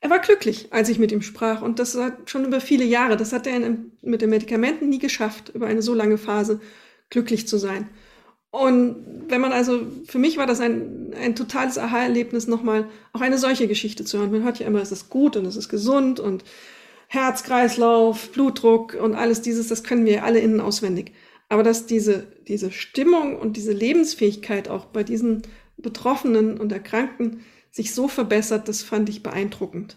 [0.00, 1.62] er war glücklich, als ich mit ihm sprach.
[1.62, 3.16] Und das war schon über viele Jahre.
[3.16, 3.60] Das hat er
[4.02, 6.60] mit den Medikamenten nie geschafft, über eine so lange Phase
[7.10, 7.88] glücklich zu sein.
[8.50, 13.38] Und wenn man also, für mich war das ein, ein totales Aha-Erlebnis, nochmal auch eine
[13.38, 14.32] solche Geschichte zu hören.
[14.32, 16.44] Man hört ja immer, es ist gut und es ist gesund und
[17.06, 21.12] Herzkreislauf, Blutdruck und alles dieses, das können wir alle innen auswendig.
[21.48, 25.42] Aber dass diese, diese Stimmung und diese Lebensfähigkeit auch bei diesen
[25.76, 29.96] Betroffenen und Erkrankten sich so verbessert, das fand ich beeindruckend.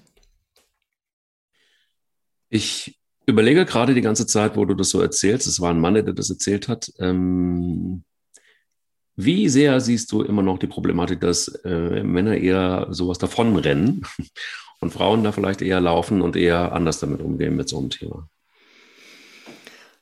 [2.50, 5.96] Ich überlege gerade die ganze Zeit, wo du das so erzählst, es war ein Mann,
[5.96, 6.92] der das erzählt hat.
[7.00, 8.04] Ähm,
[9.16, 14.06] wie sehr siehst du immer noch die Problematik, dass äh, Männer eher sowas davonrennen
[14.80, 18.28] und Frauen da vielleicht eher laufen und eher anders damit umgehen mit so einem Thema?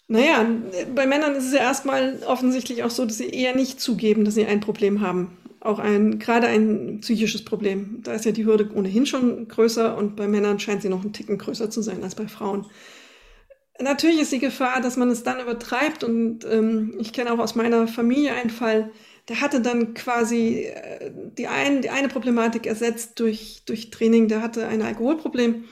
[0.07, 0.45] Naja,
[0.93, 4.35] bei Männern ist es ja erstmal offensichtlich auch so, dass sie eher nicht zugeben, dass
[4.35, 7.99] sie ein Problem haben auch ein, gerade ein psychisches Problem.
[8.03, 11.13] Da ist ja die Hürde ohnehin schon größer und bei Männern scheint sie noch einen
[11.13, 12.65] Ticken größer zu sein als bei Frauen.
[13.81, 17.55] Natürlich ist die Gefahr, dass man es dann übertreibt und ähm, ich kenne auch aus
[17.55, 18.91] meiner Familie einen Fall,
[19.29, 24.41] der hatte dann quasi äh, die, ein, die eine Problematik ersetzt durch, durch Training, der
[24.41, 25.65] hatte ein Alkoholproblem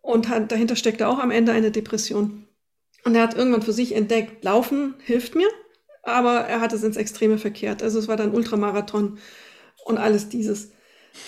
[0.00, 2.46] und hat, dahinter steckte auch am Ende eine Depression.
[3.04, 5.48] Und er hat irgendwann für sich entdeckt, Laufen hilft mir
[6.04, 7.82] aber er hat es ins Extreme verkehrt.
[7.82, 9.18] Also es war dann Ultramarathon
[9.84, 10.70] und alles dieses.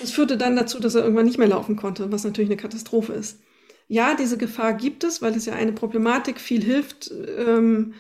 [0.00, 3.12] Das führte dann dazu, dass er irgendwann nicht mehr laufen konnte, was natürlich eine Katastrophe
[3.12, 3.40] ist.
[3.88, 7.10] Ja, diese Gefahr gibt es, weil es ja eine Problematik viel hilft.
[7.12, 7.94] Ähm,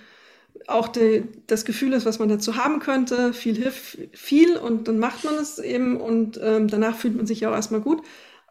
[0.66, 4.98] auch die, das Gefühl ist, was man dazu haben könnte, viel hilft viel und dann
[4.98, 8.02] macht man es eben und ähm, danach fühlt man sich ja auch erstmal gut.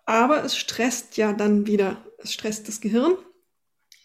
[0.05, 3.13] Aber es stresst ja dann wieder, es stresst das Gehirn.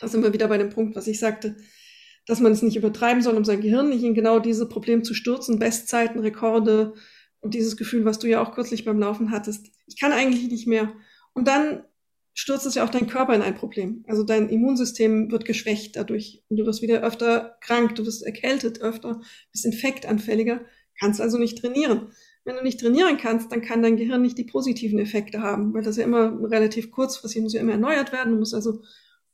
[0.00, 1.56] Da sind wir wieder bei dem Punkt, was ich sagte,
[2.26, 5.14] dass man es nicht übertreiben soll, um sein Gehirn nicht in genau diese Probleme zu
[5.14, 6.94] stürzen, Bestzeiten, Rekorde
[7.40, 9.66] und dieses Gefühl, was du ja auch kürzlich beim Laufen hattest.
[9.86, 10.92] Ich kann eigentlich nicht mehr.
[11.32, 11.84] Und dann
[12.34, 14.04] stürzt es ja auch dein Körper in ein Problem.
[14.06, 16.42] Also dein Immunsystem wird geschwächt dadurch.
[16.48, 19.20] Und du wirst wieder öfter krank, du wirst erkältet öfter,
[19.52, 20.60] bist infektanfälliger,
[20.98, 22.12] kannst also nicht trainieren.
[22.44, 25.82] Wenn du nicht trainieren kannst, dann kann dein Gehirn nicht die positiven Effekte haben, weil
[25.82, 28.32] das ja immer relativ kurzfristig muss ja immer erneuert werden.
[28.32, 28.82] Du musst also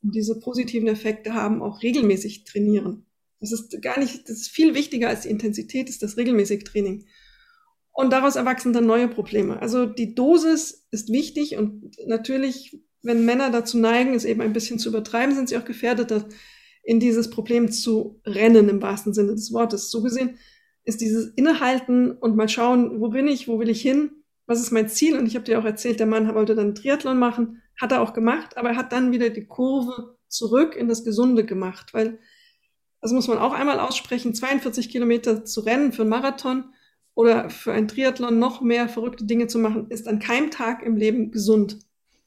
[0.03, 3.07] diese positiven Effekte haben, auch regelmäßig trainieren.
[3.41, 7.07] Das ist gar nicht, das ist viel wichtiger als die Intensität, ist das regelmäßige Training.
[7.93, 9.61] Und daraus erwachsen dann neue Probleme.
[9.61, 14.79] Also die Dosis ist wichtig und natürlich, wenn Männer dazu neigen, es eben ein bisschen
[14.79, 16.29] zu übertreiben, sind sie auch gefährdeter,
[16.83, 19.91] in dieses Problem zu rennen im wahrsten Sinne des Wortes.
[19.91, 20.39] So gesehen
[20.85, 24.11] ist dieses Innehalten und mal schauen, wo bin ich, wo will ich hin,
[24.47, 25.19] was ist mein Ziel?
[25.19, 28.13] Und ich habe dir auch erzählt, der Mann wollte dann Triathlon machen, hat er auch
[28.13, 32.19] gemacht, aber er hat dann wieder die Kurve zurück in das Gesunde gemacht, weil
[33.01, 36.73] das muss man auch einmal aussprechen, 42 Kilometer zu rennen für einen Marathon
[37.15, 40.97] oder für ein Triathlon noch mehr verrückte Dinge zu machen, ist an keinem Tag im
[40.97, 41.79] Leben gesund.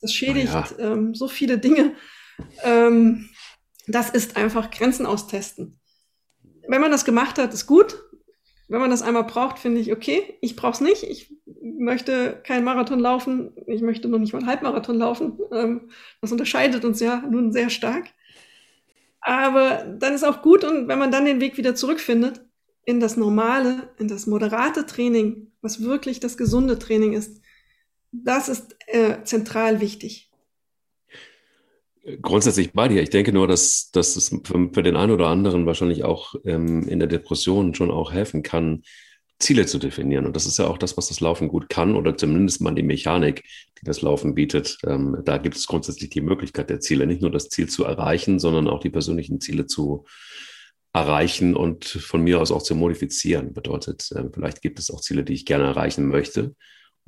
[0.02, 0.68] Das schädigt ja.
[0.80, 1.94] ähm, so viele Dinge.
[2.64, 3.30] Ähm,
[3.88, 5.80] das ist einfach Grenzen austesten.
[6.68, 7.98] Wenn man das gemacht hat, ist gut.
[8.68, 10.38] Wenn man das einmal braucht, finde ich okay.
[10.42, 11.04] Ich brauche es nicht.
[11.04, 13.52] Ich möchte keinen Marathon laufen.
[13.66, 15.40] Ich möchte noch nicht mal einen Halbmarathon laufen.
[15.52, 15.90] Ähm,
[16.22, 18.06] das unterscheidet uns ja nun sehr stark.
[19.22, 22.42] Aber dann ist auch gut, und wenn man dann den Weg wieder zurückfindet
[22.86, 27.42] in das normale, in das moderate Training, was wirklich das gesunde Training ist,
[28.12, 30.30] das ist äh, zentral wichtig.
[32.22, 33.02] Grundsätzlich bei dir.
[33.04, 36.88] Ich denke nur, dass, dass es für, für den einen oder anderen wahrscheinlich auch ähm,
[36.88, 38.84] in der Depression schon auch helfen kann,
[39.40, 40.26] Ziele zu definieren.
[40.26, 42.84] Und das ist ja auch das, was das Laufen gut kann oder zumindest mal die
[42.84, 43.44] Mechanik,
[43.80, 44.78] die das Laufen bietet.
[44.86, 48.40] Ähm, da gibt es grundsätzlich die Möglichkeit der Ziele, nicht nur das Ziel zu erreichen,
[48.40, 50.06] sondern auch die persönlichen Ziele zu
[50.94, 53.54] erreichen und von mir aus auch zu modifizieren.
[53.54, 56.56] Bedeutet, äh, vielleicht gibt es auch Ziele, die ich gerne erreichen möchte.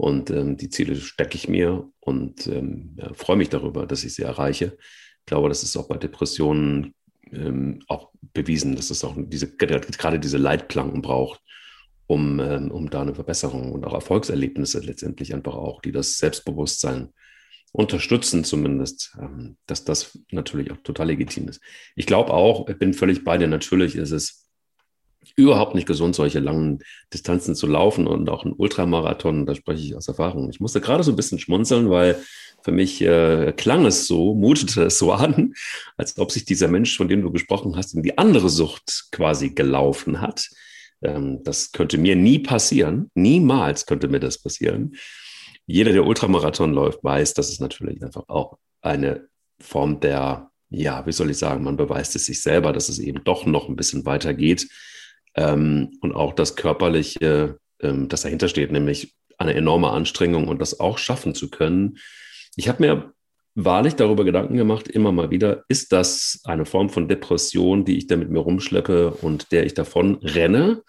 [0.01, 4.15] Und ähm, die Ziele stecke ich mir und ähm, ja, freue mich darüber, dass ich
[4.15, 4.75] sie erreiche.
[5.19, 6.95] Ich glaube, das ist auch bei Depressionen
[7.31, 11.39] ähm, auch bewiesen, dass es auch diese, gerade diese Leitplanken braucht,
[12.07, 17.13] um, ähm, um da eine Verbesserung und auch Erfolgserlebnisse letztendlich einfach auch, die das Selbstbewusstsein
[17.71, 21.61] unterstützen zumindest, ähm, dass das natürlich auch total legitim ist.
[21.95, 24.49] Ich glaube auch, ich bin völlig bei dir, natürlich ist es
[25.35, 26.79] überhaupt nicht gesund, solche langen
[27.13, 30.49] Distanzen zu laufen und auch ein Ultramarathon, da spreche ich aus Erfahrung.
[30.49, 32.21] Ich musste gerade so ein bisschen schmunzeln, weil
[32.63, 35.53] für mich äh, klang es so, mutete es so an,
[35.97, 39.51] als ob sich dieser Mensch, von dem du gesprochen hast, in die andere Sucht quasi
[39.51, 40.49] gelaufen hat.
[41.01, 43.09] Ähm, das könnte mir nie passieren.
[43.15, 44.95] Niemals könnte mir das passieren.
[45.65, 49.27] Jeder, der Ultramarathon läuft, weiß, dass es natürlich einfach auch eine
[49.59, 53.23] Form der, ja, wie soll ich sagen, man beweist es sich selber, dass es eben
[53.23, 54.67] doch noch ein bisschen weiter geht.
[55.35, 60.79] Ähm, und auch das Körperliche, ähm, das dahinter steht, nämlich eine enorme Anstrengung und das
[60.79, 61.97] auch schaffen zu können.
[62.55, 63.13] Ich habe mir
[63.55, 68.07] wahrlich darüber Gedanken gemacht, immer mal wieder, ist das eine Form von Depression, die ich
[68.07, 70.83] da mit mir rumschleppe und der ich davon renne?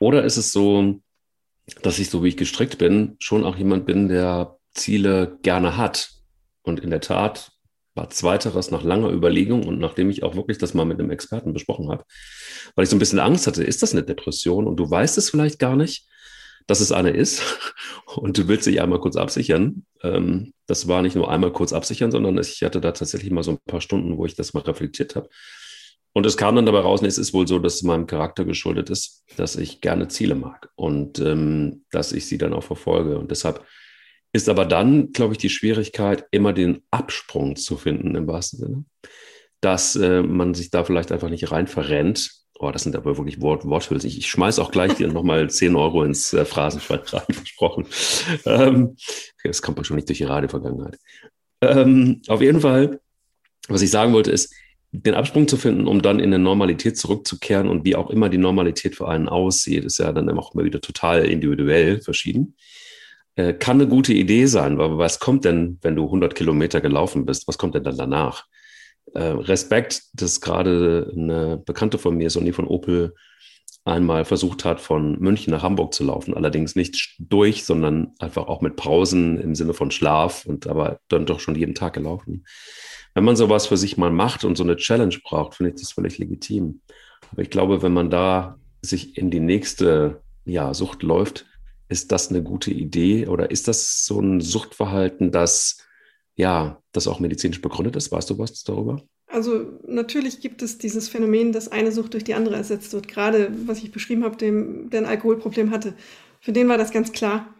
[0.00, 1.00] Oder ist es so,
[1.82, 6.10] dass ich, so wie ich gestrickt bin, schon auch jemand bin, der Ziele gerne hat?
[6.62, 7.51] Und in der Tat
[7.94, 11.52] war zweiteres nach langer Überlegung und nachdem ich auch wirklich das mal mit einem Experten
[11.52, 12.04] besprochen habe,
[12.74, 15.30] weil ich so ein bisschen Angst hatte, ist das eine Depression und du weißt es
[15.30, 16.06] vielleicht gar nicht,
[16.66, 17.42] dass es eine ist
[18.16, 19.84] und du willst dich einmal kurz absichern.
[20.02, 23.52] Ähm, das war nicht nur einmal kurz absichern, sondern ich hatte da tatsächlich mal so
[23.52, 25.28] ein paar Stunden, wo ich das mal reflektiert habe.
[26.14, 28.90] Und es kam dann dabei raus, es ist wohl so, dass es meinem Charakter geschuldet
[28.90, 33.18] ist, dass ich gerne Ziele mag und ähm, dass ich sie dann auch verfolge.
[33.18, 33.64] Und deshalb
[34.32, 38.84] ist aber dann, glaube ich, die Schwierigkeit, immer den Absprung zu finden im wahrsten Sinne,
[39.60, 43.40] dass äh, man sich da vielleicht einfach nicht rein verrennt Oh, das sind aber wirklich
[43.40, 44.08] Wort, Worthülsen.
[44.08, 47.86] Ich, ich schmeiß auch gleich hier nochmal 10 Euro ins äh, Phrasenschwein rein, versprochen.
[48.46, 48.96] Ähm,
[49.42, 50.96] das kommt schon nicht durch die Radiovergangenheit.
[51.60, 53.00] Ähm, auf jeden Fall,
[53.66, 54.54] was ich sagen wollte, ist,
[54.92, 58.38] den Absprung zu finden, um dann in eine Normalität zurückzukehren und wie auch immer die
[58.38, 62.54] Normalität für einen aussieht, ist ja dann auch immer wieder total individuell verschieden.
[63.36, 67.24] Äh, kann eine gute Idee sein, weil was kommt denn, wenn du 100 Kilometer gelaufen
[67.24, 67.48] bist?
[67.48, 68.46] Was kommt denn dann danach?
[69.14, 73.14] äh, Respekt, dass gerade eine Bekannte von mir, Sonny von Opel,
[73.84, 76.34] einmal versucht hat, von München nach Hamburg zu laufen.
[76.34, 81.26] Allerdings nicht durch, sondern einfach auch mit Pausen im Sinne von Schlaf und aber dann
[81.26, 82.44] doch schon jeden Tag gelaufen.
[83.14, 85.92] Wenn man sowas für sich mal macht und so eine Challenge braucht, finde ich das
[85.92, 86.80] völlig legitim.
[87.32, 91.46] Aber ich glaube, wenn man da sich in die nächste ja, Sucht läuft,
[91.92, 95.78] ist das eine gute Idee oder ist das so ein Suchtverhalten, das
[96.34, 98.10] ja, das auch medizinisch begründet ist?
[98.10, 99.02] Weißt du was darüber?
[99.26, 103.08] Also natürlich gibt es dieses Phänomen, dass eine Sucht durch die andere ersetzt wird.
[103.08, 105.94] Gerade was ich beschrieben habe, dem, der ein Alkoholproblem hatte.
[106.40, 107.54] Für den war das ganz klar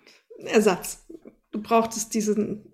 [0.45, 1.07] Ersatz.
[1.51, 2.73] Du brauchtest diesen,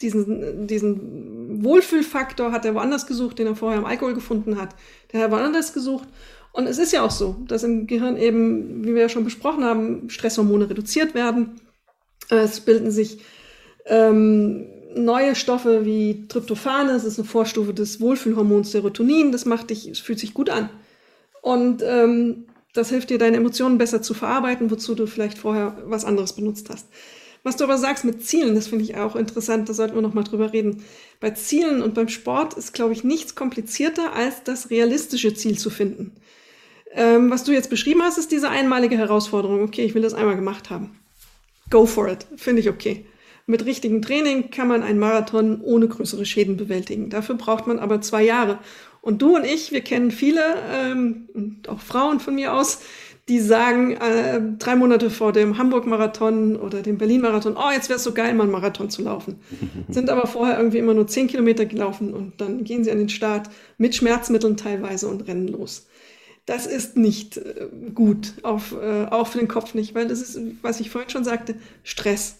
[0.00, 4.74] diesen, diesen Wohlfühlfaktor, hat er woanders gesucht, den er vorher im Alkohol gefunden hat.
[5.12, 6.08] Der hat woanders gesucht.
[6.58, 9.62] Und es ist ja auch so, dass im Gehirn eben, wie wir ja schon besprochen
[9.62, 11.60] haben, Stresshormone reduziert werden.
[12.30, 13.20] Es bilden sich
[13.86, 14.66] ähm,
[14.96, 20.00] neue Stoffe wie Tryptophan, das ist eine Vorstufe des Wohlfühlhormons Serotonin, das macht dich, es
[20.00, 20.68] fühlt sich gut an.
[21.42, 26.04] Und ähm, das hilft dir, deine Emotionen besser zu verarbeiten, wozu du vielleicht vorher was
[26.04, 26.88] anderes benutzt hast.
[27.44, 30.24] Was du aber sagst mit Zielen, das finde ich auch interessant, da sollten wir nochmal
[30.24, 30.82] drüber reden.
[31.20, 35.70] Bei Zielen und beim Sport ist, glaube ich, nichts komplizierter, als das realistische Ziel zu
[35.70, 36.16] finden.
[36.92, 39.62] Ähm, was du jetzt beschrieben hast, ist diese einmalige Herausforderung.
[39.62, 40.98] Okay, ich will das einmal gemacht haben.
[41.70, 43.04] Go for it, finde ich okay.
[43.46, 47.08] Mit richtigem Training kann man einen Marathon ohne größere Schäden bewältigen.
[47.08, 48.58] Dafür braucht man aber zwei Jahre.
[49.00, 52.80] Und du und ich, wir kennen viele, ähm, und auch Frauen von mir aus,
[53.28, 58.04] die sagen äh, drei Monate vor dem Hamburg-Marathon oder dem Berlin-Marathon, oh, jetzt wäre es
[58.04, 59.40] so geil, mal einen Marathon zu laufen.
[59.88, 63.10] Sind aber vorher irgendwie immer nur zehn Kilometer gelaufen und dann gehen sie an den
[63.10, 65.87] Start mit Schmerzmitteln teilweise und rennen los.
[66.48, 70.40] Das ist nicht äh, gut, auf, äh, auch für den Kopf nicht, weil das ist,
[70.62, 72.36] was ich vorhin schon sagte, Stress.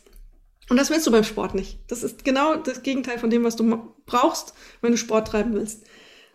[0.71, 1.79] Und das willst du beim Sport nicht.
[1.89, 5.85] Das ist genau das Gegenteil von dem, was du brauchst, wenn du Sport treiben willst.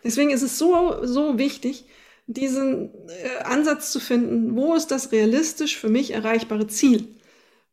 [0.03, 1.85] Deswegen ist es so, so wichtig,
[2.27, 7.07] diesen äh, Ansatz zu finden, wo ist das realistisch für mich erreichbare Ziel?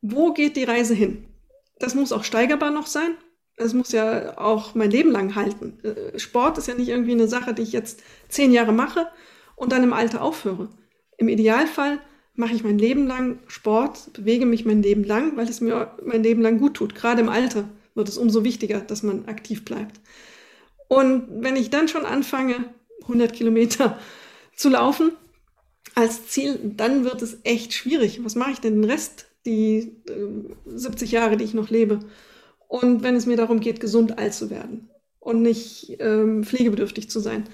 [0.00, 1.26] Wo geht die Reise hin?
[1.78, 3.18] Das muss auch steigerbar noch sein.
[3.56, 5.78] Es muss ja auch mein Leben lang halten.
[5.84, 9.06] Äh, Sport ist ja nicht irgendwie eine Sache, die ich jetzt zehn Jahre mache
[9.60, 10.70] und dann im Alter aufhöre.
[11.18, 11.98] Im Idealfall
[12.34, 16.22] mache ich mein Leben lang Sport, bewege mich mein Leben lang, weil es mir mein
[16.22, 16.94] Leben lang gut tut.
[16.94, 20.00] Gerade im Alter wird es umso wichtiger, dass man aktiv bleibt.
[20.88, 23.98] Und wenn ich dann schon anfange, 100 Kilometer
[24.56, 25.12] zu laufen
[25.94, 28.24] als Ziel, dann wird es echt schwierig.
[28.24, 31.98] Was mache ich denn den Rest, die äh, 70 Jahre, die ich noch lebe?
[32.66, 37.20] Und wenn es mir darum geht, gesund alt zu werden und nicht ähm, pflegebedürftig zu
[37.20, 37.44] sein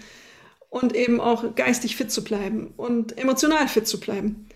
[0.76, 4.46] und eben auch geistig fit zu bleiben und emotional fit zu bleiben.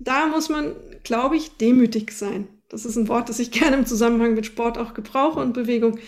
[0.00, 2.48] Da muss man, glaube ich, demütig sein.
[2.68, 6.00] Das ist ein Wort, das ich gerne im Zusammenhang mit Sport auch gebrauche und Bewegung.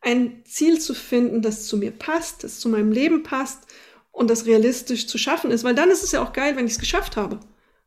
[0.00, 3.66] Ein Ziel zu finden, das zu mir passt, das zu meinem Leben passt
[4.12, 6.72] und das realistisch zu schaffen ist, weil dann ist es ja auch geil, wenn ich
[6.72, 7.38] es geschafft habe.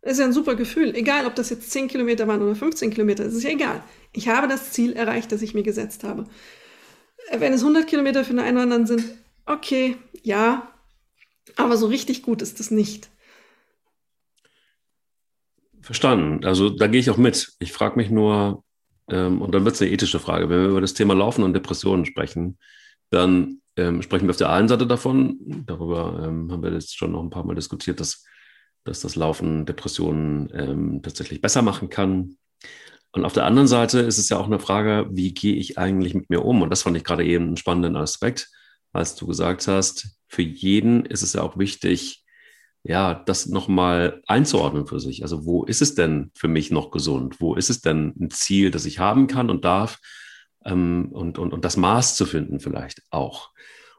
[0.03, 0.95] Das ist ja ein super Gefühl.
[0.95, 3.83] Egal, ob das jetzt 10 Kilometer waren oder 15 Kilometer, das ist ja egal.
[4.13, 6.25] Ich habe das Ziel erreicht, das ich mir gesetzt habe.
[7.31, 9.03] Wenn es 100 Kilometer für einen anderen sind,
[9.45, 10.70] okay, ja,
[11.55, 13.09] aber so richtig gut ist es nicht.
[15.81, 16.45] Verstanden.
[16.45, 17.53] Also da gehe ich auch mit.
[17.59, 18.63] Ich frage mich nur,
[19.09, 21.53] ähm, und dann wird es eine ethische Frage, wenn wir über das Thema Laufen und
[21.53, 22.57] Depressionen sprechen,
[23.09, 27.11] dann ähm, sprechen wir auf der einen Seite davon, darüber ähm, haben wir jetzt schon
[27.11, 28.23] noch ein paar Mal diskutiert, dass,
[28.83, 32.37] dass das Laufen Depressionen ähm, tatsächlich besser machen kann.
[33.11, 36.13] Und auf der anderen Seite ist es ja auch eine Frage, wie gehe ich eigentlich
[36.13, 36.61] mit mir um?
[36.61, 38.49] Und das fand ich gerade eben einen spannenden Aspekt,
[38.93, 42.23] als du gesagt hast, für jeden ist es ja auch wichtig,
[42.83, 45.21] ja, das nochmal einzuordnen für sich.
[45.23, 47.39] Also wo ist es denn für mich noch gesund?
[47.39, 49.99] Wo ist es denn ein Ziel, das ich haben kann und darf?
[50.65, 53.51] ähm, und, und, und das Maß zu finden vielleicht auch.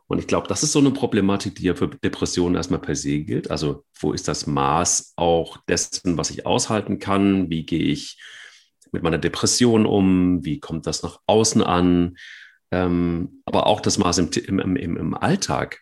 [0.07, 3.21] Und ich glaube, das ist so eine Problematik, die ja für Depressionen erstmal per se
[3.21, 3.51] gilt.
[3.51, 7.49] Also wo ist das Maß auch dessen, was ich aushalten kann?
[7.49, 8.21] Wie gehe ich
[8.90, 10.45] mit meiner Depression um?
[10.45, 12.16] Wie kommt das nach außen an?
[12.71, 15.81] Ähm, aber auch das Maß im, im, im, im Alltag.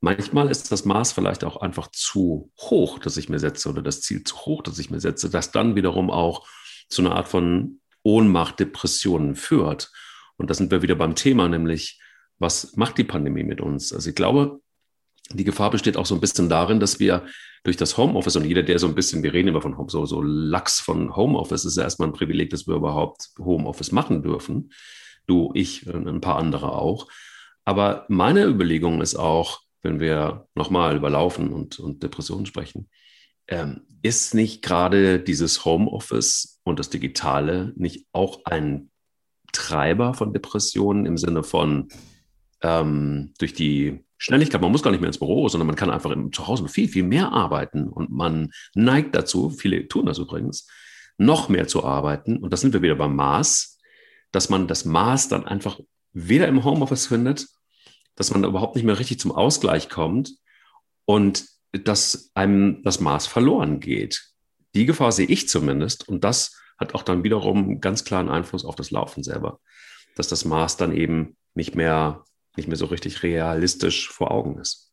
[0.00, 4.00] Manchmal ist das Maß vielleicht auch einfach zu hoch, das ich mir setze, oder das
[4.00, 6.46] Ziel zu hoch, das ich mir setze, das dann wiederum auch
[6.88, 9.92] zu einer Art von Ohnmacht, Depressionen führt.
[10.36, 12.00] Und da sind wir wieder beim Thema, nämlich,
[12.38, 13.92] was macht die Pandemie mit uns?
[13.92, 14.60] Also ich glaube,
[15.32, 17.26] die Gefahr besteht auch so ein bisschen darin, dass wir
[17.62, 20.06] durch das Homeoffice und jeder, der so ein bisschen, wir reden immer von Home, so,
[20.06, 24.72] so Lachs von Homeoffice, ist ja erstmal ein Privileg, dass wir überhaupt Homeoffice machen dürfen.
[25.26, 27.06] Du, ich, ein paar andere auch.
[27.66, 32.88] Aber meine Überlegung ist auch, wenn wir nochmal über Laufen und, und Depressionen sprechen,
[33.48, 38.90] ähm, ist nicht gerade dieses Homeoffice und das Digitale nicht auch ein
[39.52, 41.88] Treiber von Depressionen im Sinne von
[42.62, 46.14] ähm, durch die Schnelligkeit, man muss gar nicht mehr ins Büro, sondern man kann einfach
[46.32, 50.68] zu Hause viel, viel mehr arbeiten und man neigt dazu, viele tun das übrigens,
[51.16, 52.36] noch mehr zu arbeiten.
[52.36, 53.78] Und da sind wir wieder beim Maß,
[54.30, 55.80] dass man das Maß dann einfach
[56.12, 57.46] weder im Homeoffice findet,
[58.20, 60.34] dass man überhaupt nicht mehr richtig zum Ausgleich kommt
[61.06, 64.32] und dass einem das Maß verloren geht.
[64.74, 68.76] Die Gefahr sehe ich zumindest und das hat auch dann wiederum ganz klaren Einfluss auf
[68.76, 69.58] das Laufen selber,
[70.16, 72.24] dass das Maß dann eben nicht mehr,
[72.58, 74.92] nicht mehr so richtig realistisch vor Augen ist.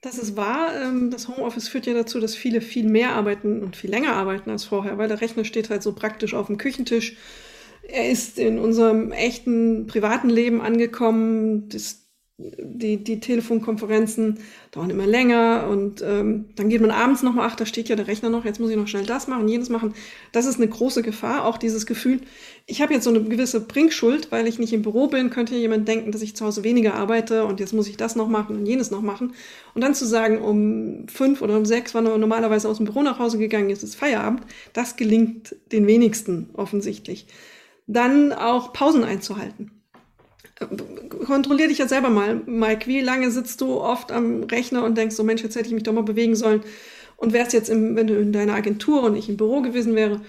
[0.00, 0.70] Das ist wahr.
[0.82, 4.48] Ähm, das Homeoffice führt ja dazu, dass viele viel mehr arbeiten und viel länger arbeiten
[4.48, 7.18] als vorher, weil der Rechner steht halt so praktisch auf dem Küchentisch.
[7.82, 11.68] Er ist in unserem echten privaten Leben angekommen.
[11.68, 12.09] Das
[12.58, 14.38] die, die Telefonkonferenzen
[14.70, 18.06] dauern immer länger und ähm, dann geht man abends nochmal, ach, da steht ja der
[18.06, 19.94] Rechner noch, jetzt muss ich noch schnell das machen, jenes machen.
[20.32, 22.20] Das ist eine große Gefahr, auch dieses Gefühl,
[22.66, 25.88] ich habe jetzt so eine gewisse Bringschuld, weil ich nicht im Büro bin, könnte jemand
[25.88, 28.66] denken, dass ich zu Hause weniger arbeite und jetzt muss ich das noch machen und
[28.66, 29.34] jenes noch machen.
[29.74, 33.18] Und dann zu sagen, um fünf oder um sechs, man normalerweise aus dem Büro nach
[33.18, 37.26] Hause gegangen ist, ist Feierabend, das gelingt den wenigsten offensichtlich.
[37.86, 39.79] Dann auch Pausen einzuhalten
[41.26, 42.86] kontrollier dich ja selber mal, Mike.
[42.86, 45.82] Wie lange sitzt du oft am Rechner und denkst so, Mensch, jetzt hätte ich mich
[45.82, 46.62] doch mal bewegen sollen.
[47.16, 50.20] Und wärst jetzt, im, wenn du in deiner Agentur und ich im Büro gewesen wäre,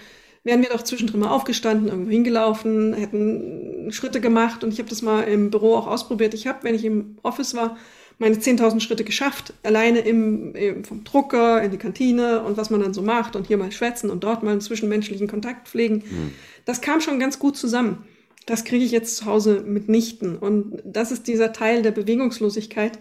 [0.43, 4.63] wären wir doch zwischendrin mal aufgestanden, irgendwo hingelaufen, hätten Schritte gemacht.
[4.63, 6.34] Und ich habe das mal im Büro auch ausprobiert.
[6.34, 7.77] Ich habe, wenn ich im Office war,
[8.17, 12.82] meine 10.000 Schritte geschafft, alleine im, im, vom Drucker in die Kantine und was man
[12.82, 16.03] dann so macht und hier mal schwätzen und dort mal einen zwischenmenschlichen Kontakt pflegen.
[16.07, 16.32] Mhm.
[16.65, 18.05] Das kam schon ganz gut zusammen.
[18.45, 20.37] Das kriege ich jetzt zu Hause mitnichten.
[20.37, 22.97] Und das ist dieser Teil der Bewegungslosigkeit,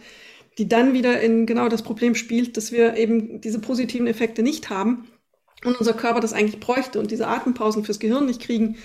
[0.59, 4.70] die dann wieder in genau das Problem spielt, dass wir eben diese positiven Effekte nicht
[4.70, 5.09] haben
[5.64, 8.76] und unser Körper das eigentlich bräuchte und diese Atempausen fürs Gehirn nicht kriegen.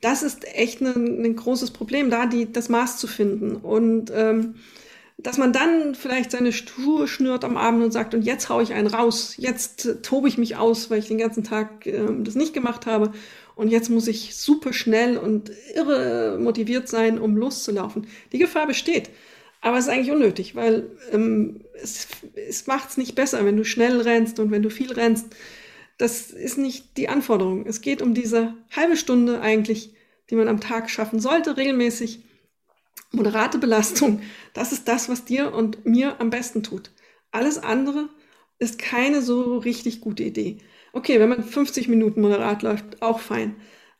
[0.00, 3.56] Das ist echt ein, ein großes Problem, da die, das Maß zu finden.
[3.56, 4.54] Und ähm,
[5.16, 8.72] dass man dann vielleicht seine Schuhe schnürt am Abend und sagt, und jetzt haue ich
[8.72, 12.54] einen raus, jetzt tobe ich mich aus, weil ich den ganzen Tag äh, das nicht
[12.54, 13.12] gemacht habe
[13.58, 18.06] und jetzt muss ich super schnell und irre motiviert sein, um loszulaufen.
[18.30, 19.10] Die Gefahr besteht.
[19.60, 22.06] Aber es ist eigentlich unnötig, weil ähm, es,
[22.36, 25.26] es macht es nicht besser, wenn du schnell rennst und wenn du viel rennst.
[25.96, 27.66] Das ist nicht die Anforderung.
[27.66, 29.92] Es geht um diese halbe Stunde eigentlich,
[30.30, 32.20] die man am Tag schaffen sollte, regelmäßig.
[33.10, 34.20] Moderate Belastung,
[34.54, 36.92] das ist das, was dir und mir am besten tut.
[37.32, 38.08] Alles andere
[38.60, 40.58] ist keine so richtig gute Idee.
[40.98, 43.54] Okay, wenn man 50 Minuten moderat läuft, auch fein.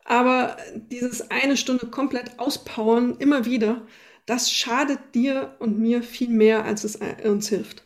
[0.05, 0.57] Aber
[0.90, 3.86] dieses eine Stunde komplett auspowern, immer wieder,
[4.26, 7.84] das schadet dir und mir viel mehr, als es uns hilft.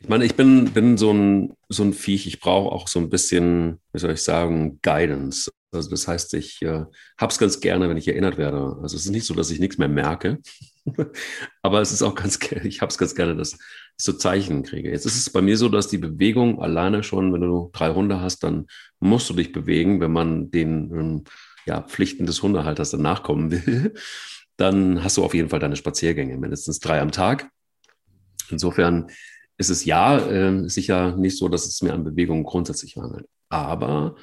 [0.00, 3.08] Ich meine, ich bin, bin so, ein, so ein Viech, ich brauche auch so ein
[3.08, 5.52] bisschen, wie soll ich sagen, Guidance.
[5.70, 6.84] Also das heißt, ich äh,
[7.18, 8.78] habe es ganz gerne, wenn ich erinnert werde.
[8.82, 10.40] Also es ist nicht so, dass ich nichts mehr merke,
[11.62, 13.56] aber es ist auch ganz, ich habe es ganz gerne, dass
[14.02, 14.90] ich so Zeichen kriege.
[14.90, 18.20] Jetzt ist es bei mir so, dass die Bewegung alleine schon, wenn du drei Hunde
[18.20, 18.66] hast, dann
[19.00, 21.24] musst du dich bewegen, wenn man den ähm,
[21.66, 23.94] ja, Pflichten des Hundehalters dann nachkommen will.
[24.58, 27.48] Dann hast du auf jeden Fall deine Spaziergänge, mindestens drei am Tag.
[28.50, 29.10] Insofern
[29.56, 33.26] ist es ja äh, sicher nicht so, dass es mir an Bewegung grundsätzlich mangelt.
[33.48, 34.14] Aber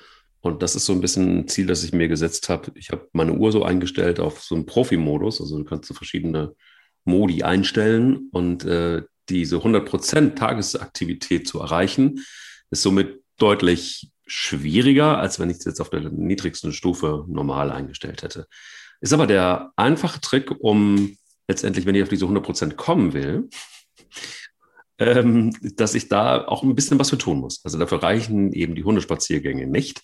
[0.42, 2.72] und das ist so ein bisschen ein Ziel, das ich mir gesetzt habe.
[2.76, 5.42] Ich habe meine Uhr so eingestellt auf so einen Profi-Modus.
[5.42, 6.54] Also du kannst so verschiedene
[7.04, 12.26] Modi einstellen und äh, diese 100% Tagesaktivität zu erreichen,
[12.72, 18.22] ist somit deutlich schwieriger, als wenn ich es jetzt auf der niedrigsten Stufe normal eingestellt
[18.22, 18.48] hätte.
[19.02, 21.18] Ist aber der einfache Trick, um
[21.48, 23.50] letztendlich, wenn ich auf diese 100% kommen will,
[25.00, 27.62] ähm, dass ich da auch ein bisschen was für tun muss.
[27.64, 30.02] Also dafür reichen eben die Hundespaziergänge nicht.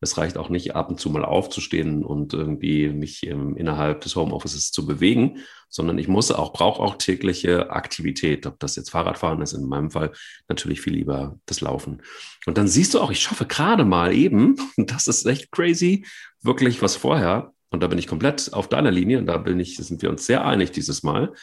[0.00, 4.14] Es reicht auch nicht, ab und zu mal aufzustehen und irgendwie mich ähm, innerhalb des
[4.14, 5.38] Homeoffices zu bewegen,
[5.68, 8.46] sondern ich muss auch, brauche auch tägliche Aktivität.
[8.46, 10.12] Ob das jetzt Fahrradfahren ist, in meinem Fall
[10.48, 12.02] natürlich viel lieber das Laufen.
[12.46, 16.06] Und dann siehst du auch, ich schaffe gerade mal eben, das ist echt crazy,
[16.42, 19.76] wirklich was vorher, und da bin ich komplett auf deiner Linie, und da bin ich,
[19.76, 21.34] sind wir uns sehr einig dieses Mal,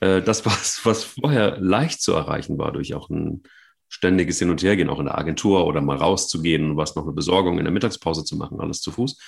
[0.00, 3.42] äh, das, was, was vorher leicht zu erreichen war durch auch ein
[3.88, 7.58] ständiges Hin und Hergehen, auch in der Agentur oder mal rauszugehen, was noch eine Besorgung
[7.58, 9.18] in der Mittagspause zu machen, alles zu Fuß,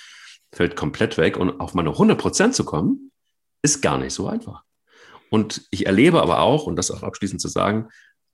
[0.51, 1.37] fällt komplett weg.
[1.37, 3.11] Und auf meine 100 Prozent zu kommen,
[3.61, 4.63] ist gar nicht so einfach.
[5.29, 7.89] Und ich erlebe aber auch, und das auch abschließend zu sagen,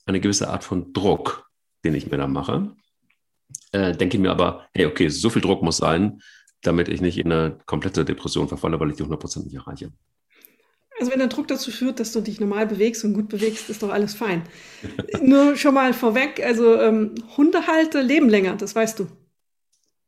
[0.05, 1.49] eine gewisse Art von Druck,
[1.84, 2.75] den ich mir da mache.
[3.71, 6.21] Äh, denke mir aber, hey, okay, so viel Druck muss sein,
[6.61, 9.91] damit ich nicht in eine komplette Depression verfalle, weil ich die 100 Prozent nicht erreiche.
[11.00, 13.84] Also wenn der Druck dazu führt, dass du dich normal bewegst und gut bewegst, ist
[13.84, 14.43] doch alles fein.
[15.22, 19.08] Nur schon mal vorweg, also ähm, Hundehalter leben länger, das weißt du.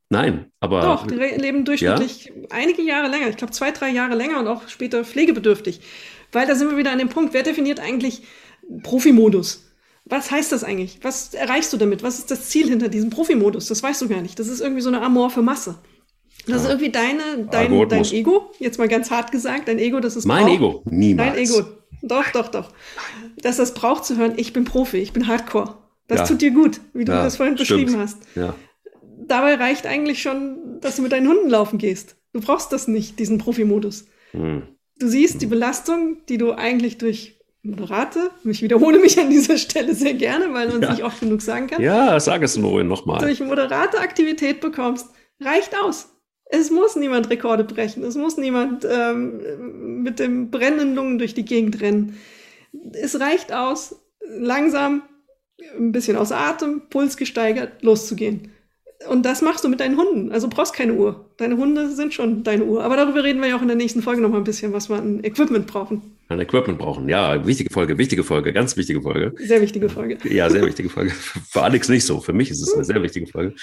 [0.09, 0.81] Nein, aber.
[0.81, 2.31] Doch, die leben durchschnittlich ja?
[2.49, 3.29] einige Jahre länger.
[3.29, 5.81] Ich glaube zwei, drei Jahre länger und auch später pflegebedürftig.
[6.31, 8.23] Weil da sind wir wieder an dem Punkt, wer definiert eigentlich
[8.83, 9.67] Profimodus?
[10.05, 10.99] Was heißt das eigentlich?
[11.03, 12.01] Was erreichst du damit?
[12.01, 13.67] Was ist das Ziel hinter diesem Profimodus?
[13.67, 14.39] Das weißt du gar nicht.
[14.39, 15.75] Das ist irgendwie so eine amorphe Masse.
[16.47, 20.15] Das ist irgendwie deine, dein, dein Ego, jetzt mal ganz hart gesagt, dein Ego, das
[20.15, 20.55] ist Mein braucht.
[20.55, 21.33] Ego, niemals.
[21.33, 21.67] Dein Ego,
[22.01, 22.71] doch, doch, doch.
[23.41, 25.77] Dass das braucht zu hören, ich bin Profi, ich bin Hardcore.
[26.07, 26.25] Das ja.
[26.25, 27.69] tut dir gut, wie du ja, das vorhin stimmt.
[27.69, 28.17] beschrieben hast.
[28.35, 28.55] Ja.
[29.27, 32.15] Dabei reicht eigentlich schon, dass du mit deinen Hunden laufen gehst.
[32.33, 34.05] Du brauchst das nicht, diesen Profimodus.
[34.31, 34.63] Hm.
[34.97, 35.39] Du siehst hm.
[35.39, 40.53] die Belastung, die du eigentlich durch Moderate, ich wiederhole mich an dieser Stelle sehr gerne,
[40.53, 41.81] weil man es nicht oft genug sagen kann.
[41.81, 43.19] Ja, sag es nur nochmal.
[43.19, 45.09] Durch moderate Aktivität bekommst,
[45.41, 46.07] reicht aus
[46.51, 48.03] Es muss niemand Rekorde brechen.
[48.03, 52.17] Es muss niemand ähm, mit dem brennenden Lungen durch die Gegend rennen.
[52.93, 53.95] Es reicht aus,
[54.27, 55.03] langsam,
[55.77, 58.51] ein bisschen außer Atem, Puls gesteigert, loszugehen.
[59.07, 60.31] Und das machst du mit deinen Hunden.
[60.31, 61.29] Also brauchst keine Uhr.
[61.37, 62.83] Deine Hunde sind schon deine Uhr.
[62.83, 64.89] Aber darüber reden wir ja auch in der nächsten Folge noch mal ein bisschen, was
[64.89, 66.17] wir an Equipment brauchen.
[66.27, 67.07] An Equipment brauchen.
[67.07, 69.33] Ja, wichtige Folge, wichtige Folge, ganz wichtige Folge.
[69.37, 70.17] Sehr wichtige Folge.
[70.27, 71.11] Ja, sehr wichtige Folge.
[71.11, 72.19] Für Alex nicht so.
[72.19, 73.55] Für mich ist es eine sehr wichtige Folge.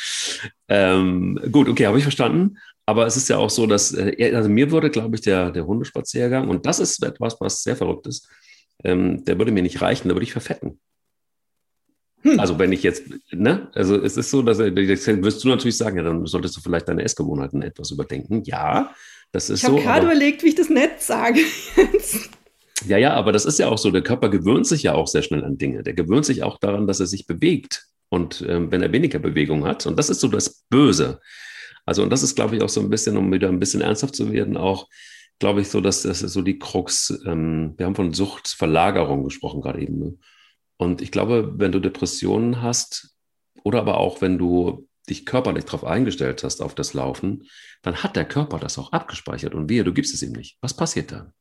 [0.68, 2.57] Ähm, gut, okay, habe ich verstanden.
[2.87, 5.66] Aber es ist ja auch so, dass, äh, also mir würde, glaube ich, der, der
[5.66, 8.28] Hundespaziergang, und das ist etwas, was sehr verrückt ist,
[8.84, 10.78] ähm, der würde mir nicht reichen, da würde ich verfetten.
[12.22, 12.41] Hm.
[12.41, 15.97] Also wenn ich jetzt, ne, also es ist so, dass das wirst du natürlich sagen,
[15.97, 18.43] ja, dann solltest du vielleicht deine Essgewohnheiten etwas überdenken.
[18.45, 18.95] Ja,
[19.32, 19.78] das ist ich so.
[19.78, 21.41] Ich habe gerade überlegt, wie ich das nett sage.
[22.87, 23.91] ja, ja, aber das ist ja auch so.
[23.91, 25.82] Der Körper gewöhnt sich ja auch sehr schnell an Dinge.
[25.82, 27.87] Der gewöhnt sich auch daran, dass er sich bewegt.
[28.09, 31.20] Und ähm, wenn er weniger Bewegung hat, und das ist so das Böse.
[31.87, 34.16] Also, und das ist, glaube ich, auch so ein bisschen, um wieder ein bisschen ernsthaft
[34.16, 34.89] zu werden, auch,
[35.39, 39.80] glaube ich, so, dass das so die Krux, ähm, wir haben von Suchtverlagerung gesprochen gerade
[39.80, 39.99] eben.
[39.99, 40.14] Ne?
[40.76, 43.14] Und ich glaube, wenn du Depressionen hast
[43.62, 47.45] oder aber auch wenn du dich körperlich darauf eingestellt hast, auf das Laufen,
[47.82, 50.59] dann hat der Körper das auch abgespeichert und wehe, du gibst es ihm nicht.
[50.61, 51.32] Was passiert dann?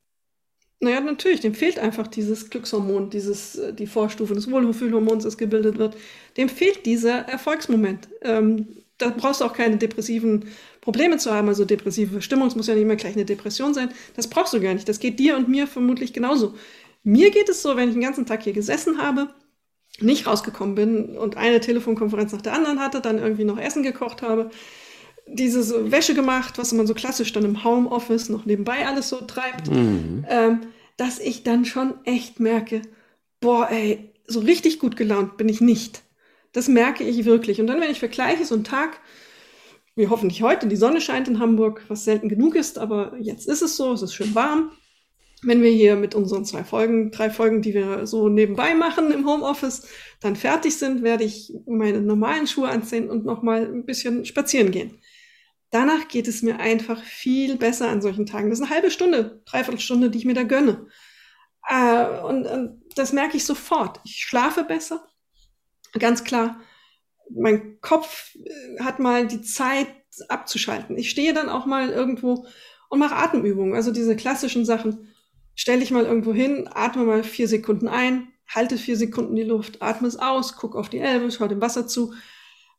[0.78, 5.78] Naja, natürlich, dem fehlt einfach dieses Glückshormon, dieses, äh, die Vorstufe des Wohlfühlhormons, das gebildet
[5.78, 5.96] wird.
[6.36, 8.08] Dem fehlt dieser Erfolgsmoment.
[8.22, 8.68] Ähm,
[8.98, 10.46] da brauchst du auch keine depressiven
[10.80, 11.48] Probleme zu haben.
[11.48, 13.90] Also depressive Stimmung, es muss ja nicht immer gleich eine Depression sein.
[14.14, 14.88] Das brauchst du gar nicht.
[14.88, 16.54] Das geht dir und mir vermutlich genauso.
[17.02, 19.28] Mir geht es so, wenn ich den ganzen Tag hier gesessen habe,
[20.00, 24.22] nicht rausgekommen bin und eine Telefonkonferenz nach der anderen hatte, dann irgendwie noch Essen gekocht
[24.22, 24.50] habe,
[25.26, 29.70] diese Wäsche gemacht, was man so klassisch dann im Homeoffice noch nebenbei alles so treibt,
[29.70, 30.24] mhm.
[30.28, 30.60] ähm,
[30.96, 32.82] dass ich dann schon echt merke,
[33.40, 36.02] boah, ey, so richtig gut gelaunt bin ich nicht.
[36.56, 37.60] Das merke ich wirklich.
[37.60, 39.00] Und dann, wenn ich vergleiche, so einen Tag,
[39.94, 43.62] wie hoffentlich heute, die Sonne scheint in Hamburg, was selten genug ist, aber jetzt ist
[43.62, 44.72] es so, es ist schön warm
[45.42, 49.26] wenn wir hier mit unseren zwei Folgen, drei Folgen, die wir so nebenbei machen im
[49.26, 49.86] Homeoffice,
[50.20, 55.00] dann fertig sind, werde ich meine normalen Schuhe anziehen und nochmal ein bisschen spazieren gehen.
[55.70, 58.50] Danach geht es mir einfach viel besser an solchen Tagen.
[58.50, 60.86] Das ist eine halbe Stunde, dreiviertel Stunde, die ich mir da gönne.
[61.68, 64.00] Äh, und, und das merke ich sofort.
[64.04, 65.06] Ich schlafe besser,
[65.98, 66.60] ganz klar.
[67.30, 69.88] Mein Kopf äh, hat mal die Zeit
[70.28, 70.96] abzuschalten.
[70.96, 72.46] Ich stehe dann auch mal irgendwo
[72.88, 75.08] und mache Atemübungen, also diese klassischen Sachen
[75.56, 79.82] stell dich mal irgendwo hin, atme mal vier Sekunden ein, halte vier Sekunden die Luft,
[79.82, 82.12] atme es aus, guck auf die Elbe, schau dem Wasser zu.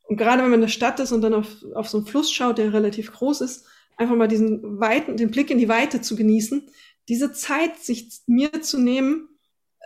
[0.04, 2.32] Und gerade wenn man in der Stadt ist und dann auf, auf so einen Fluss
[2.32, 3.66] schaut, der relativ groß ist,
[3.98, 6.70] einfach mal diesen weiten, den Blick in die Weite zu genießen,
[7.10, 9.28] diese Zeit sich mir zu nehmen,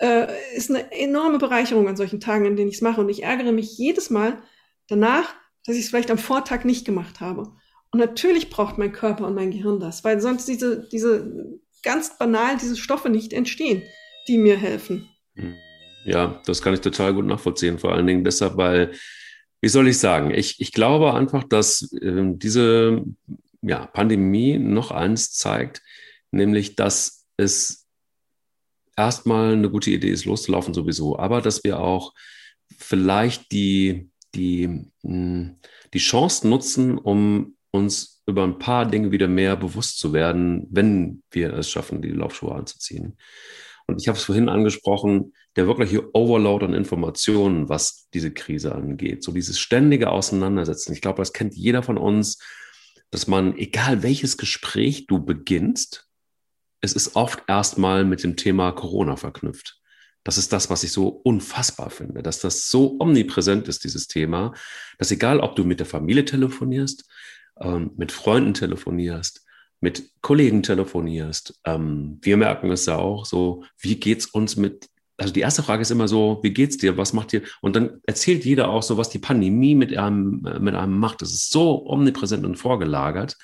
[0.01, 3.01] äh, ist eine enorme Bereicherung an solchen Tagen, in denen ich es mache.
[3.01, 4.41] Und ich ärgere mich jedes Mal
[4.87, 5.33] danach,
[5.65, 7.53] dass ich es vielleicht am Vortag nicht gemacht habe.
[7.91, 12.57] Und natürlich braucht mein Körper und mein Gehirn das, weil sonst diese, diese ganz banal
[12.57, 13.83] diese Stoffe nicht entstehen,
[14.27, 15.09] die mir helfen.
[16.05, 17.79] Ja, das kann ich total gut nachvollziehen.
[17.79, 18.93] Vor allen Dingen deshalb, weil,
[19.61, 23.03] wie soll ich sagen, ich, ich glaube einfach, dass äh, diese
[23.61, 25.81] ja, Pandemie noch eins zeigt,
[26.31, 27.80] nämlich, dass es
[29.05, 32.13] erstmal eine gute Idee ist, loszulaufen sowieso, aber dass wir auch
[32.77, 35.57] vielleicht die, die, hm,
[35.93, 41.23] die Chance nutzen, um uns über ein paar Dinge wieder mehr bewusst zu werden, wenn
[41.31, 43.17] wir es schaffen, die Laufschuhe anzuziehen.
[43.87, 49.23] Und ich habe es vorhin angesprochen, der wirkliche Overload an Informationen, was diese Krise angeht.
[49.23, 50.93] So dieses ständige Auseinandersetzen.
[50.93, 52.39] Ich glaube, das kennt jeder von uns,
[53.09, 56.07] dass man, egal welches Gespräch du beginnst,
[56.82, 59.77] es ist oft erstmal mit dem Thema Corona verknüpft.
[60.23, 64.53] Das ist das, was ich so unfassbar finde, dass das so omnipräsent ist, dieses Thema,
[64.99, 67.05] dass egal, ob du mit der Familie telefonierst,
[67.59, 69.45] ähm, mit Freunden telefonierst,
[69.79, 71.59] mit Kollegen telefonierst.
[71.65, 75.82] Ähm, wir merken es ja auch so, wie geht's uns mit, also die erste Frage
[75.82, 77.41] ist immer so, wie geht's dir, was macht dir?
[77.61, 81.23] Und dann erzählt jeder auch so, was die Pandemie mit einem, äh, mit einem macht.
[81.23, 83.38] Das ist so omnipräsent und vorgelagert.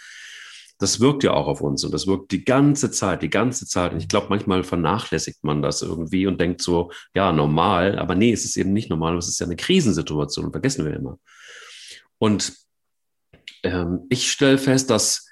[0.79, 3.93] Das wirkt ja auch auf uns und das wirkt die ganze Zeit, die ganze Zeit.
[3.93, 7.97] Und ich glaube, manchmal vernachlässigt man das irgendwie und denkt so, ja, normal.
[7.97, 9.17] Aber nee, es ist eben nicht normal.
[9.17, 11.17] Es ist ja eine Krisensituation, vergessen wir immer.
[12.19, 12.53] Und
[13.63, 15.27] ähm, ich stelle fest, dass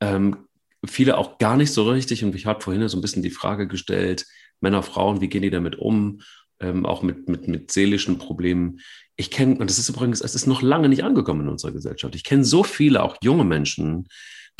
[0.00, 0.48] ähm,
[0.84, 3.68] viele auch gar nicht so richtig, und ich habe vorhin so ein bisschen die Frage
[3.68, 4.26] gestellt,
[4.60, 6.22] Männer, Frauen, wie gehen die damit um?
[6.60, 8.80] Ähm, auch mit, mit, mit seelischen Problemen.
[9.16, 12.14] Ich kenne, und das ist übrigens, es ist noch lange nicht angekommen in unserer Gesellschaft.
[12.14, 14.08] Ich kenne so viele, auch junge Menschen,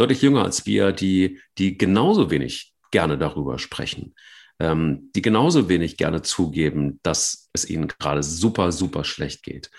[0.03, 4.17] deutlich jünger als wir, die, die genauso wenig gerne darüber sprechen,
[4.59, 9.71] ähm, die genauso wenig gerne zugeben, dass es ihnen gerade super, super schlecht geht.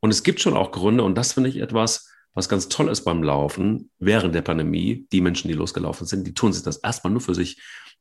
[0.00, 3.04] Und es gibt schon auch Gründe, und das finde ich etwas, was ganz toll ist
[3.04, 7.12] beim Laufen während der Pandemie, die Menschen, die losgelaufen sind, die tun sich das erstmal
[7.12, 7.60] nur für sich.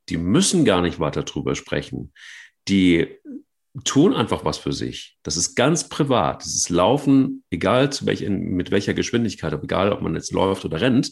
[0.09, 2.11] Die müssen gar nicht weiter drüber sprechen.
[2.67, 3.07] Die
[3.86, 5.17] tun einfach was für sich.
[5.23, 6.43] Das ist ganz privat.
[6.43, 11.11] Dieses Laufen, egal zu welch, mit welcher Geschwindigkeit, egal ob man jetzt läuft oder rennt,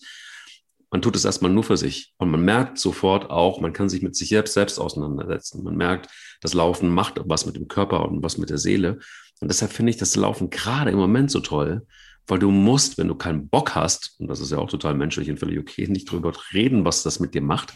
[0.89, 2.13] man tut es erstmal nur für sich.
[2.17, 5.63] Und man merkt sofort auch, man kann sich mit sich selbst, selbst auseinandersetzen.
[5.63, 6.09] Man merkt,
[6.41, 8.99] das Laufen macht was mit dem Körper und was mit der Seele.
[9.39, 11.85] Und deshalb finde ich das Laufen gerade im Moment so toll,
[12.25, 15.29] weil du musst, wenn du keinen Bock hast, und das ist ja auch total menschlich
[15.29, 17.73] und völlig okay, nicht drüber reden, was das mit dir macht,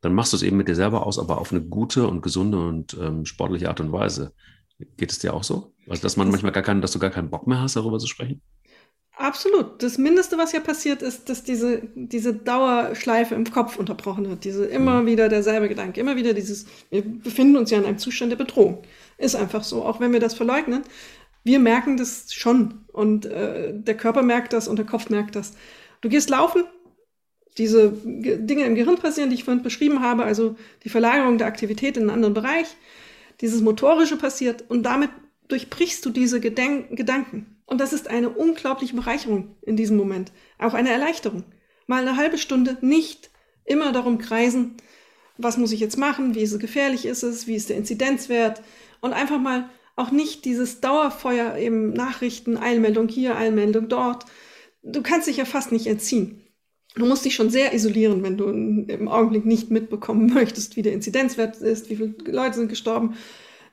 [0.00, 2.58] dann machst du es eben mit dir selber aus, aber auf eine gute und gesunde
[2.58, 4.32] und ähm, sportliche Art und Weise.
[4.96, 5.74] Geht es dir auch so?
[5.88, 8.06] Also, dass man manchmal gar keinen, dass du gar keinen Bock mehr hast, darüber zu
[8.06, 8.40] sprechen?
[9.18, 9.82] Absolut.
[9.82, 14.44] Das Mindeste, was ja passiert, ist, dass diese, diese Dauerschleife im Kopf unterbrochen wird.
[14.44, 15.06] Diese immer mhm.
[15.06, 18.80] wieder derselbe Gedanke, immer wieder dieses, wir befinden uns ja in einem Zustand der Bedrohung.
[19.16, 19.84] Ist einfach so.
[19.84, 20.82] Auch wenn wir das verleugnen,
[21.42, 22.84] wir merken das schon.
[22.92, 25.54] Und äh, der Körper merkt das und der Kopf merkt das.
[26.00, 26.62] Du gehst laufen,
[27.56, 30.54] diese Dinge im Gehirn passieren, die ich vorhin beschrieben habe, also
[30.84, 32.68] die Verlagerung der Aktivität in einen anderen Bereich,
[33.40, 35.10] dieses Motorische passiert und damit
[35.48, 37.57] durchbrichst du diese Gedenk Gedanken.
[37.68, 41.44] Und das ist eine unglaubliche Bereicherung in diesem Moment, auch eine Erleichterung.
[41.86, 43.30] Mal eine halbe Stunde nicht
[43.66, 44.76] immer darum kreisen,
[45.36, 48.62] was muss ich jetzt machen, wie gefährlich ist es, wie ist der Inzidenzwert
[49.02, 54.24] und einfach mal auch nicht dieses Dauerfeuer eben Nachrichten, Eilmeldung hier, Eilmeldung dort.
[54.82, 56.42] Du kannst dich ja fast nicht entziehen.
[56.94, 60.94] Du musst dich schon sehr isolieren, wenn du im Augenblick nicht mitbekommen möchtest, wie der
[60.94, 63.14] Inzidenzwert ist, wie viele Leute sind gestorben,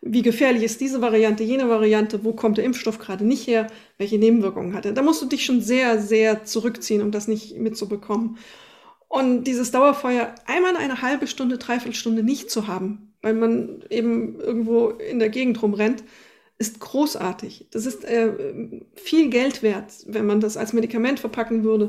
[0.07, 3.65] wie gefährlich ist diese Variante, jene Variante, wo kommt der Impfstoff gerade nicht her,
[3.97, 4.91] welche Nebenwirkungen hat er.
[4.91, 8.37] Da musst du dich schon sehr, sehr zurückziehen, um das nicht mitzubekommen.
[9.07, 14.39] Und dieses Dauerfeuer einmal eine halbe Stunde, dreiviertel Stunde nicht zu haben, weil man eben
[14.39, 16.03] irgendwo in der Gegend rumrennt,
[16.59, 17.67] ist großartig.
[17.71, 18.31] Das ist äh,
[18.95, 19.91] viel Geld wert.
[20.05, 21.87] Wenn man das als Medikament verpacken würde,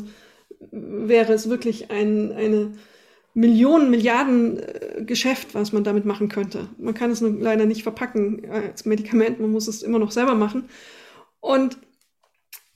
[0.70, 2.72] wäre es wirklich ein, eine
[3.36, 6.70] Millionen, Milliarden äh, Geschäft, was man damit machen könnte.
[6.78, 10.34] Man kann es nur leider nicht verpacken als Medikament, man muss es immer noch selber
[10.34, 10.70] machen.
[11.40, 11.76] Und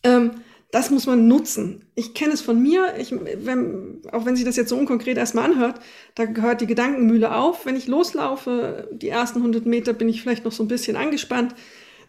[0.02, 0.32] ähm,
[0.70, 1.86] das muss man nutzen.
[1.94, 5.50] Ich kenne es von mir, ich, wenn, auch wenn sich das jetzt so unkonkret erstmal
[5.50, 5.80] anhört,
[6.14, 7.64] da gehört die Gedankenmühle auf.
[7.64, 11.54] Wenn ich loslaufe, die ersten 100 Meter bin ich vielleicht noch so ein bisschen angespannt,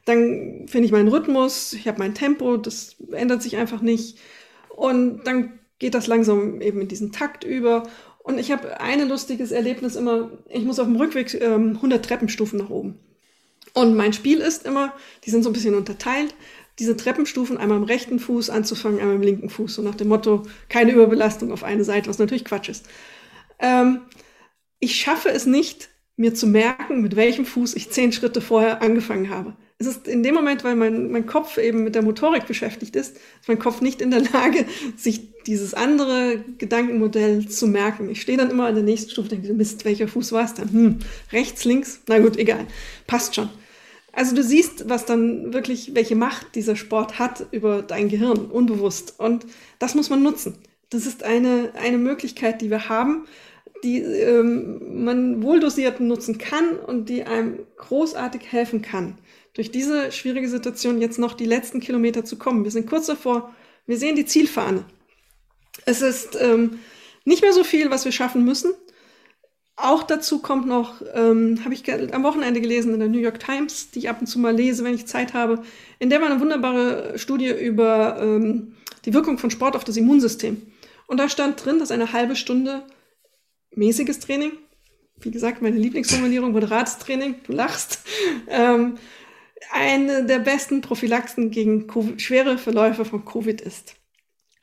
[0.03, 4.19] dann finde ich meinen Rhythmus, ich habe mein Tempo, das ändert sich einfach nicht.
[4.75, 7.83] Und dann geht das langsam eben in diesen Takt über.
[8.23, 12.59] Und ich habe ein lustiges Erlebnis immer, ich muss auf dem Rückweg ähm, 100 Treppenstufen
[12.59, 12.99] nach oben.
[13.73, 14.93] Und mein Spiel ist immer,
[15.25, 16.35] die sind so ein bisschen unterteilt,
[16.79, 19.75] diese Treppenstufen einmal am rechten Fuß anzufangen, einmal am linken Fuß.
[19.75, 22.85] So nach dem Motto, keine Überbelastung auf eine Seite, was natürlich Quatsch ist.
[23.59, 24.01] Ähm,
[24.79, 29.29] ich schaffe es nicht, mir zu merken, mit welchem Fuß ich zehn Schritte vorher angefangen
[29.29, 32.95] habe es ist in dem Moment, weil mein, mein Kopf eben mit der Motorik beschäftigt
[32.95, 34.65] ist, ist mein Kopf nicht in der Lage,
[34.95, 38.09] sich dieses andere Gedankenmodell zu merken.
[38.09, 40.53] Ich stehe dann immer an der nächsten Stufe und denke, Mist, welcher Fuß war es
[40.53, 40.71] dann?
[40.71, 40.99] Hm,
[41.31, 42.01] rechts, links?
[42.07, 42.67] Na gut, egal.
[43.07, 43.49] Passt schon.
[44.13, 49.15] Also du siehst, was dann wirklich, welche Macht dieser Sport hat über dein Gehirn, unbewusst.
[49.17, 49.47] Und
[49.79, 50.55] das muss man nutzen.
[50.91, 53.25] Das ist eine, eine Möglichkeit, die wir haben,
[53.83, 59.17] die ähm, man wohldosiert nutzen kann und die einem großartig helfen kann
[59.53, 62.63] durch diese schwierige Situation jetzt noch die letzten Kilometer zu kommen.
[62.63, 63.53] Wir sind kurz davor,
[63.85, 64.85] wir sehen die Zielfahne.
[65.85, 66.79] Es ist ähm,
[67.25, 68.73] nicht mehr so viel, was wir schaffen müssen.
[69.75, 73.89] Auch dazu kommt noch, ähm, habe ich am Wochenende gelesen in der New York Times,
[73.91, 75.63] die ich ab und zu mal lese, wenn ich Zeit habe,
[75.97, 78.75] in der war eine wunderbare Studie über ähm,
[79.05, 80.61] die Wirkung von Sport auf das Immunsystem.
[81.07, 82.83] Und da stand drin, dass eine halbe Stunde
[83.71, 84.51] mäßiges Training,
[85.19, 87.99] wie gesagt, meine Lieblingsformulierung, moderates du lachst,
[88.49, 88.97] ähm,
[89.71, 93.95] eine der besten Prophylaxen gegen COVID, schwere Verläufe von Covid ist.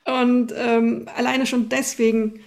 [0.05, 2.41] Und ähm, alleine schon deswegen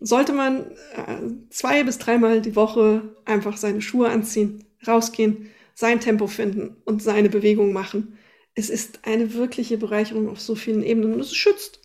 [0.00, 6.26] sollte man äh, zwei bis dreimal die Woche einfach seine Schuhe anziehen, rausgehen, sein Tempo
[6.26, 8.18] finden und seine Bewegung machen.
[8.54, 11.80] Es ist eine wirkliche Bereicherung auf so vielen Ebenen und es schützt.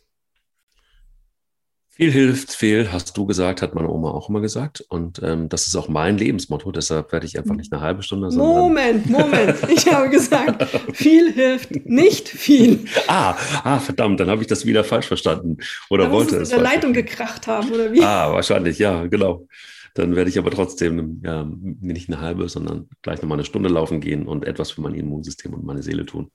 [2.00, 4.80] Viel hilft viel, hast du gesagt, hat meine Oma auch immer gesagt.
[4.88, 6.72] Und ähm, das ist auch mein Lebensmotto.
[6.72, 8.58] Deshalb werde ich einfach nicht eine halbe Stunde, sondern.
[8.58, 9.58] Moment, Moment.
[9.70, 12.86] Ich habe gesagt, viel hilft nicht viel.
[13.08, 15.58] Ah, ah, verdammt, dann habe ich das wieder falsch verstanden.
[15.90, 16.52] Oder da wollte es.
[16.52, 18.02] in der Leitung gekracht haben, oder wie?
[18.02, 19.48] Ah, wahrscheinlich, ja, genau.
[19.96, 24.00] Dann werde ich aber trotzdem ja, nicht eine halbe, sondern gleich nochmal eine Stunde laufen
[24.00, 26.32] gehen und etwas für mein Immunsystem und meine Seele tun.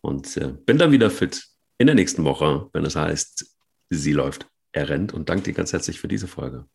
[0.00, 1.44] Und äh, bin dann wieder fit
[1.76, 3.46] in der nächsten Woche, wenn es heißt,
[3.90, 6.66] sie läuft er rennt und danke dir ganz herzlich für diese Folge.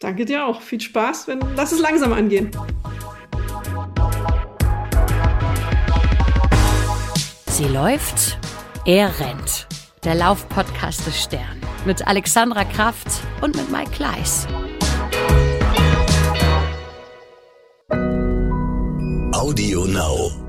[0.00, 0.60] Danke dir auch.
[0.60, 1.28] Viel Spaß.
[1.28, 2.50] Wenn, lass es langsam angehen.
[7.48, 8.38] Sie läuft,
[8.84, 9.66] Er rennt.
[10.04, 11.58] Der Laufpodcast des Stern.
[11.86, 13.08] Mit Alexandra Kraft
[13.40, 14.46] und mit Mike Kleiss.
[19.32, 20.43] Audio Now.